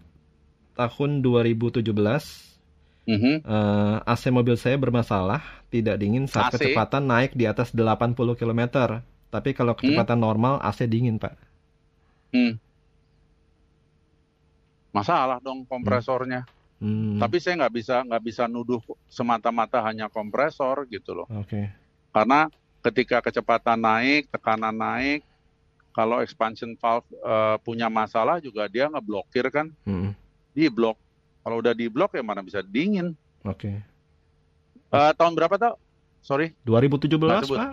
[0.75, 2.47] tahun 2017
[3.11, 3.43] Mhm.
[3.43, 6.63] Eh, AC mobil saya bermasalah, tidak dingin saat AC?
[6.63, 8.63] kecepatan naik di atas 80 km.
[9.31, 11.35] Tapi kalau kecepatan normal AC dingin, Pak.
[12.31, 12.55] Hmm.
[14.91, 16.47] Masalah dong kompresornya.
[16.47, 16.60] Hmm,
[17.17, 21.29] Tapi saya nggak bisa nggak bisa nuduh semata-mata hanya kompresor gitu loh.
[21.37, 21.69] Oke.
[22.09, 22.49] Karena
[22.81, 25.21] ketika kecepatan naik, tekanan naik,
[25.93, 30.17] kalau expansion valve eh, punya masalah juga dia ngeblokir kan, Hmm,
[30.51, 30.97] di blok.
[31.41, 33.13] Kalau udah di blok ya mana bisa dingin.
[33.45, 33.85] Oke.
[34.91, 35.77] Eh, tahun berapa tau?
[36.21, 37.59] Sorry, 2017, Nggak sebut.
[37.61, 37.73] Pak?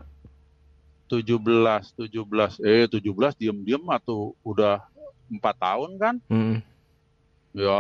[1.07, 2.59] 17, 17.
[2.59, 4.84] Eh 17 diem-diem atau udah
[5.31, 6.15] empat tahun kan?
[6.27, 6.59] Hmm,
[7.55, 7.79] Ya,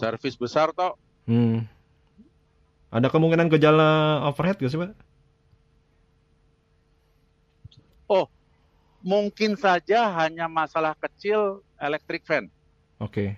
[0.00, 0.96] servis besar toh.
[1.28, 1.68] hmm.
[2.90, 4.90] Ada kemungkinan gejala overhead gak sih, Pak?
[9.00, 12.52] Mungkin saja hanya masalah kecil electric fan.
[13.00, 13.32] Oke.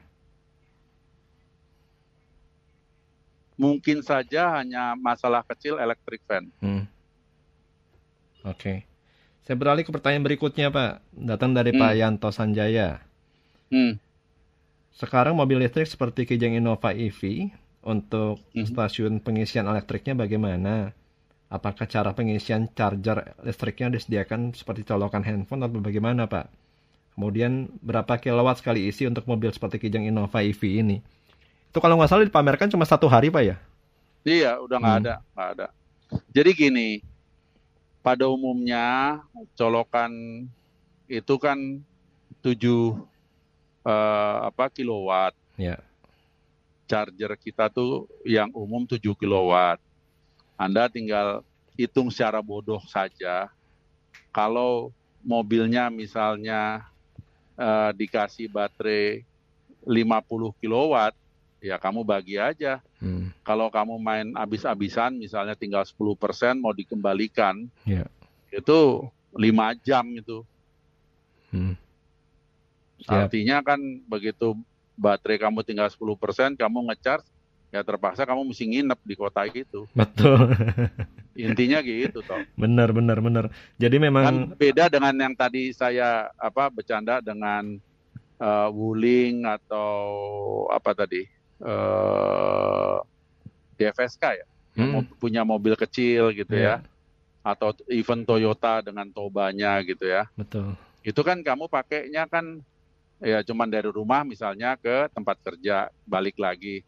[3.54, 6.50] Mungkin saja hanya masalah kecil electric fan.
[6.58, 6.90] Hmm.
[8.42, 8.82] Oke.
[9.46, 10.98] Saya beralih ke pertanyaan berikutnya, Pak.
[11.14, 11.78] Datang dari Hmm.
[11.78, 12.98] Pak Yanto Sanjaya.
[13.70, 14.02] Hmm.
[14.92, 17.48] Sekarang mobil listrik seperti Kijang Innova EV
[17.82, 18.66] untuk Mhm.
[18.68, 20.92] stasiun pengisian elektriknya bagaimana?
[21.52, 26.48] Apakah cara pengisian charger listriknya disediakan seperti colokan handphone atau bagaimana, Pak?
[27.12, 31.04] Kemudian berapa kilowatt sekali isi untuk mobil seperti Kijang Innova EV ini?
[31.68, 33.56] Itu kalau nggak salah dipamerkan cuma satu hari, Pak ya?
[34.24, 35.02] Iya, udah nggak Hmm.
[35.04, 35.66] ada, nggak ada.
[36.32, 36.88] Jadi gini,
[38.00, 39.20] pada umumnya
[39.56, 40.12] colokan
[41.08, 41.58] itu kan
[42.40, 42.96] 7
[43.82, 45.34] eh, apa kilowatt.
[45.54, 45.78] Ya.
[46.84, 49.80] Charger kita tuh yang umum 7 kilowatt.
[50.54, 51.40] Anda tinggal
[51.72, 53.48] hitung secara bodoh saja.
[54.28, 56.84] Kalau mobilnya misalnya
[57.54, 59.22] eh, dikasih baterai
[59.82, 61.14] 50 kilowatt,
[61.58, 63.34] ya kamu bagi aja Hmm.
[63.42, 68.06] kalau kamu main abis-abisan misalnya tinggal 10% mau dikembalikan Ya.
[68.48, 70.46] itu lima jam itu
[71.50, 71.74] Hmm.
[73.08, 74.54] Artinya kan begitu
[74.94, 77.26] baterai kamu tinggal 10% kamu ngecharge
[77.72, 80.52] ya terpaksa kamu mesti nginep di kota itu Betul.
[81.32, 83.44] intinya gitu toh benar, benar, benar.
[83.80, 87.80] Jadi kan memang beda dengan yang tadi saya apa bercanda dengan
[88.36, 89.90] eh, Wuling atau
[90.68, 91.24] apa tadi
[91.62, 92.96] eh
[93.74, 95.04] DFSK ya Hmm.
[95.20, 96.80] punya mobil kecil gitu Iya.
[96.80, 96.88] ya
[97.44, 100.72] atau even Toyota dengan tobanya gitu ya betul.
[101.04, 102.64] itu kan kamu pakainya kan
[103.22, 106.82] ya cuman dari rumah misalnya ke tempat kerja balik lagi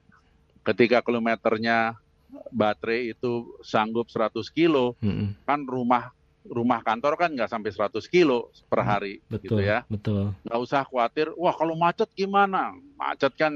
[0.61, 1.95] ketika kilometernya
[2.51, 5.39] baterai itu sanggup 100 kilo Mm-mm.
[5.47, 6.11] kan rumah
[6.45, 10.35] rumah kantor kan nggak sampai 100 kilo per hari Hmm, Betul, gitu ya betul.
[10.43, 13.55] nggak usah khawatir wah kalau macet gimana macet kan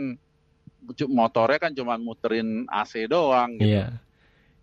[1.05, 3.75] motornya kan cuma muterin AC doang gitu.
[3.75, 3.87] Iya.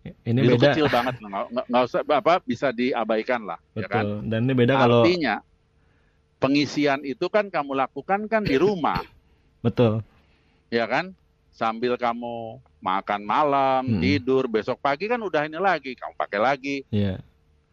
[0.06, 4.18] Ini itu beda, kecil banget nggak nggak- usah apa bisa diabaikan lah ya kan betul.
[4.26, 5.34] Dan ini beda kalau artinya
[6.36, 9.00] pengisian itu kan kamu lakukan kan di rumah
[9.64, 10.04] betul.
[10.68, 11.12] ya kan
[11.50, 14.02] sambil kamu makan malam Mm-mm.
[14.04, 17.24] tidur besok pagi kan udah ini lagi kamu pakai lagi Iya.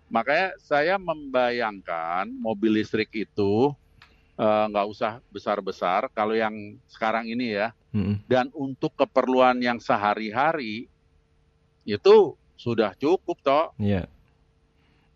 [0.08, 3.76] makanya saya membayangkan mobil listrik itu
[4.40, 6.56] eh, nggak usah besar-besar kalau yang
[6.88, 8.24] sekarang ini ya Mm-mm.
[8.24, 10.88] dan untuk keperluan yang sehari-hari
[11.84, 14.08] itu sudah cukup toh Iya,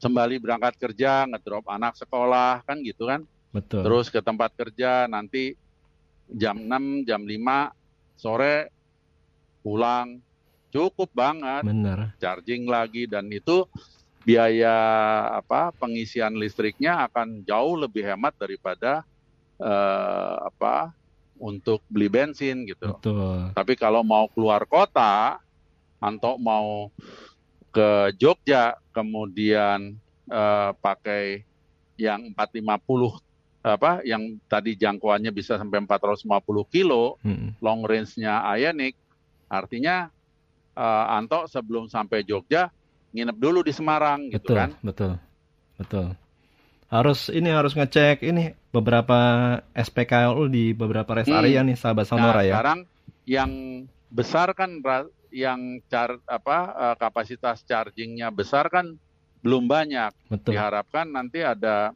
[0.04, 3.24] sembali berangkat kerja ngedrop anak sekolah kan gitu kan
[3.58, 3.82] betul.
[3.84, 5.58] terus ke tempat kerja nanti
[6.32, 8.70] jam 6 jam 5 sore
[9.64, 10.20] pulang
[10.72, 12.00] cukup banget Benar.
[12.20, 13.66] charging lagi dan itu
[14.28, 14.76] biaya
[15.40, 19.08] apa pengisian listriknya akan jauh lebih hemat daripada
[19.56, 20.92] eh, apa
[21.40, 23.56] untuk beli bensin gitu Betul.
[23.56, 25.40] tapi kalau mau keluar kota
[25.98, 26.92] atau mau
[27.72, 29.96] ke Jogja kemudian
[30.28, 31.48] eh, pakai
[31.96, 33.27] yang 450
[33.68, 36.24] apa yang tadi jangkauannya bisa sampai 450
[36.72, 37.60] kilo Mm-mm.
[37.60, 38.96] long range-nya Ioniq
[39.48, 40.08] artinya
[40.74, 42.72] eh, Anto sebelum sampai Jogja
[43.12, 45.12] nginep dulu di Semarang gitu Betul, kan betul.
[45.78, 46.08] Betul.
[46.88, 49.20] Harus ini harus ngecek ini beberapa
[49.76, 51.40] SPKLU di beberapa rest Hmm.
[51.44, 52.56] area nih sahabat nah Sonora ya.
[52.56, 52.80] sekarang
[53.28, 53.52] yang
[54.08, 54.80] besar kan
[55.30, 58.96] yang char, apa eh, kapasitas chargingnya besar kan
[59.44, 60.56] belum banyak Betul.
[60.56, 61.92] diharapkan nanti ada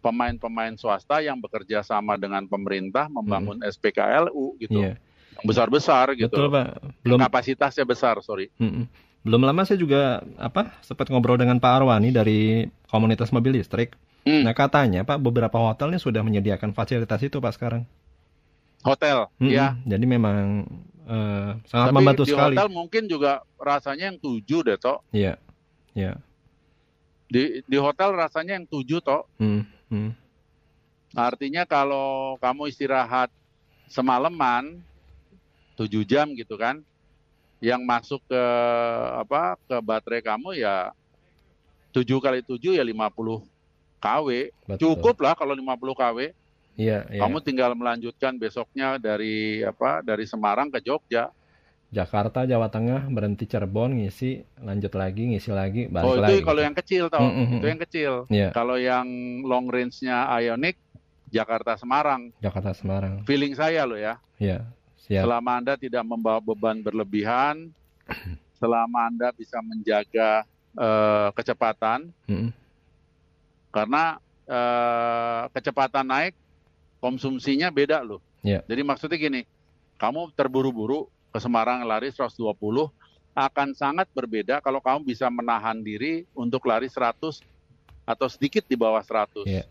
[0.00, 4.96] pemain-pemain swasta yang bekerja sama dengan pemerintah membangun SPKLU gitu yang
[5.40, 6.68] besar-besar gitu Betul, Pak.
[7.00, 8.84] Belum kapasitasnya besar sorry Mm-mm.
[9.20, 12.40] Belum lama saya juga apa sempat ngobrol dengan Pak Arwani dari
[12.86, 13.92] komunitas mobil listrik.
[14.20, 14.44] Hmm.
[14.44, 17.84] Nah katanya Pak beberapa hotel ini sudah menyediakan fasilitas itu Pak sekarang.
[18.80, 19.52] hotel Mm-mm.
[19.52, 20.64] ya Jadi memang
[21.04, 22.56] eh, sangat tapi membantu di sekali.
[22.56, 25.36] hotel mungkin juga rasanya yang tujuh deh toh Iya,
[25.92, 26.16] iya.
[27.26, 30.12] di di hotel rasanya yang tujuh toh Hmm, hmm.
[31.12, 33.28] artinya kalau kamu istirahat
[33.90, 34.80] semalaman
[35.74, 36.80] tujuh jam gitu kan
[37.60, 38.44] yang masuk ke
[39.20, 40.94] apa ke baterai kamu ya
[41.92, 43.44] tujuh kali tujuh ya 50
[44.00, 44.28] kW
[44.64, 44.78] Betul.
[44.78, 46.18] cukup lah kalau 50 kW
[46.80, 47.20] Iya, iya.
[47.20, 51.28] kamu tinggal melanjutkan besoknya dari apa dari Semarang ke Jogja
[51.90, 56.30] Jakarta, Jawa Tengah, berhenti Cirebon, ngisi, lanjut lagi, ngisi lagi, balik oh lagi.
[56.30, 57.56] itu kalau yang kecil tau Mm, mm, mm.
[57.56, 59.06] itu yang kecil Iya, kalau yang
[59.42, 60.78] long range-nya Ioniq
[61.28, 63.22] Jakarta Semarang Jakarta Semarang.
[63.24, 65.26] feeling saya loh ya Iya, siap.
[65.26, 67.74] selama Anda tidak membawa beban berlebihan,
[68.56, 72.54] selama Anda bisa menjaga eh, kecepatan, Mm-mm.
[73.68, 76.34] karena eh, kecepatan naik,
[76.98, 78.22] konsumsinya beda loh.
[78.40, 78.62] Iya.
[78.64, 79.42] Jadi maksudnya gini,
[79.96, 82.34] kamu terburu-buru ke Semarang lari 120,
[83.34, 87.40] akan sangat berbeda kalau kamu bisa menahan diri untuk lari 100
[88.04, 89.46] atau sedikit di bawah 100.
[89.46, 89.64] Iya.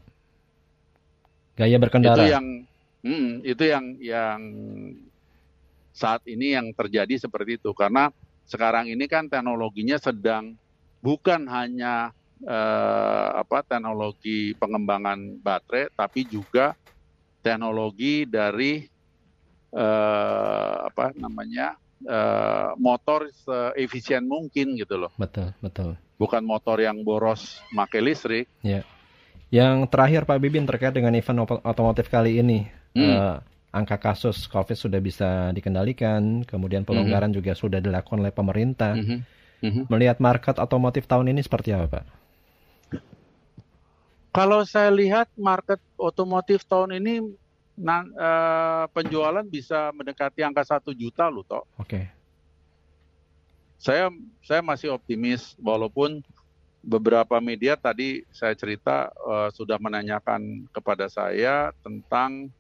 [1.60, 2.16] Gaya berkendara.
[2.16, 2.46] Itu yang,
[3.04, 4.40] hmm, itu yang yang
[5.92, 8.08] saat ini yang terjadi seperti itu karena
[8.48, 10.56] sekarang ini kan teknologinya sedang
[11.04, 16.72] bukan hanya eh, apa teknologi pengembangan baterai tapi juga
[17.44, 18.88] teknologi dari
[19.74, 25.96] eh, apa namanya eh, motor seefisien mungkin gitu loh Betul, betul.
[26.20, 28.46] bukan motor yang boros pakai listrik
[29.50, 33.02] Yang terakhir Pak Bibin terkait dengan event otomotif kali ini, Hmm.
[33.02, 33.36] eh,
[33.74, 38.94] angka kasus COVID sudah bisa dikendalikan, kemudian pelonggaran juga sudah dilakukan oleh pemerintah.
[38.94, 39.18] Mhm.
[39.66, 39.82] Mhm.
[39.90, 42.04] Melihat market otomotif tahun ini seperti apa, Pak?
[44.30, 47.26] Kalau saya lihat market otomotif tahun ini
[47.80, 51.64] nan- eh, penjualan bisa mendekati angka satu juta loh toh.
[51.80, 52.12] Oke,
[53.80, 54.12] Saya
[54.44, 56.20] saya masih optimis walaupun
[56.84, 62.52] beberapa media tadi saya cerita eh, sudah menanyakan kepada saya tentang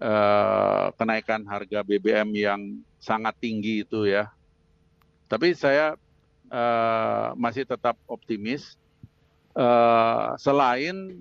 [0.00, 2.60] eh, kenaikan harga BBM yang
[2.96, 4.32] sangat tinggi itu ya.
[5.28, 5.92] Tapi saya
[6.48, 8.80] eh, masih tetap optimis.
[9.52, 11.20] Eh, selain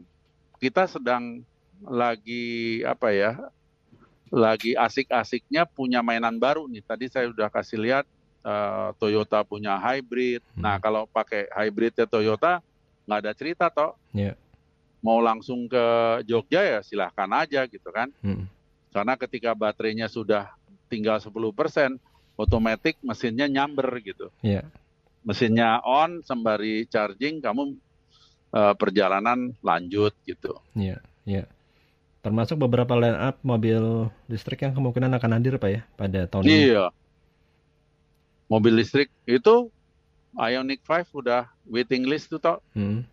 [0.64, 1.44] kita sedang
[1.86, 3.32] lagi apa ya,
[4.30, 6.86] lagi asik-asiknya punya mainan baru nih.
[6.86, 8.06] Tadi saya sudah kasih lihat
[8.46, 10.44] eh, Toyota punya hybrid.
[10.56, 10.64] Hmm.
[10.64, 12.62] Nah kalau pakai hybridnya Toyota
[13.10, 13.98] nggak ada cerita toh.
[14.14, 14.38] Iya.
[15.00, 15.86] Mau langsung ke
[16.28, 18.12] Jogja ya silahkan aja gitu kan.
[18.22, 18.46] Hmm.
[18.94, 20.50] Karena ketika baterainya sudah
[20.90, 21.30] tinggal 10%,
[22.34, 24.34] otomatis mesinnya nyamber gitu.
[24.42, 24.66] Iya.
[25.22, 27.78] Mesinnya on sembari charging, kamu
[28.54, 30.58] eh, perjalanan lanjut gitu.
[30.74, 31.46] Iya, iya.
[32.20, 33.80] Termasuk beberapa line up mobil
[34.28, 36.76] listrik yang kemungkinan akan hadir Pak ya pada tahun ini.
[36.76, 36.86] Iya.
[38.50, 39.72] Mobil listrik itu
[40.36, 42.60] Ioniq 5 udah waiting list tuh toh.
[42.74, 43.08] Hmm,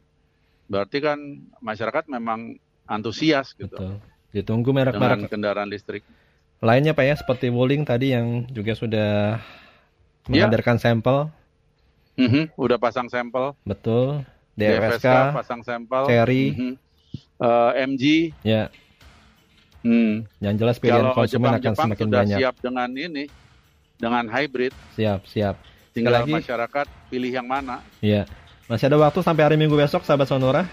[0.67, 1.19] Berarti kan
[1.63, 3.95] masyarakat memang antusias gitu betul.
[4.35, 6.03] Ditunggu merek-merek kendaraan listrik.
[6.57, 9.37] lainnya Pak ya seperti Wuling tadi yang juga sudah
[10.27, 10.49] Iya.
[10.49, 11.29] menghadirkan sampel,
[12.17, 14.25] Mhm, udah pasang sampel, betul.
[14.57, 16.73] DFSK DFSK, pasang sampel, Cherry, Mhm.
[17.37, 18.05] Eh, MG,
[18.41, 18.73] ya.
[19.87, 20.13] Hmm.
[20.41, 22.39] Yang jelas pilihan Kalau konsumen akan Jepang-Jepang semakin sudah banyak.
[22.39, 23.25] siap dengan ini,
[23.97, 25.55] dengan hybrid, Siap, siap.
[25.91, 26.31] tinggal lagi.
[26.35, 27.81] masyarakat pilih yang mana.
[27.99, 28.27] Iya.
[28.67, 30.67] Masih ada waktu sampai hari Minggu besok, sahabat Sonora.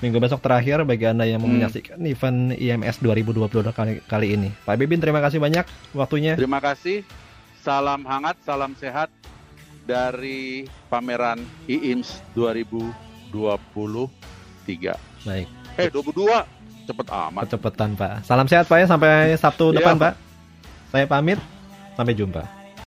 [0.00, 1.60] Minggu besok terakhir bagi Anda yang mau Hmm.
[1.60, 4.48] menyaksikan event IMS 2022 kali, kali ini.
[4.64, 5.60] Pak Bibin, terima kasih banyak
[5.92, 6.32] waktunya.
[6.34, 7.04] Terima kasih,
[7.58, 9.06] salam hangat, salam sehat
[9.82, 14.96] dari pameran IIMS 2023.
[15.20, 15.46] Baik,
[15.76, 16.42] Eh, 22,
[16.90, 17.40] cepet amat.
[17.46, 18.26] kecepatan Pak.
[18.26, 20.02] Salam sehat Pak ya, sampai Sabtu Iya, depan Pak.
[20.02, 20.14] Pak.
[20.90, 21.38] Saya pamit,
[21.94, 22.59] sampai jumpa.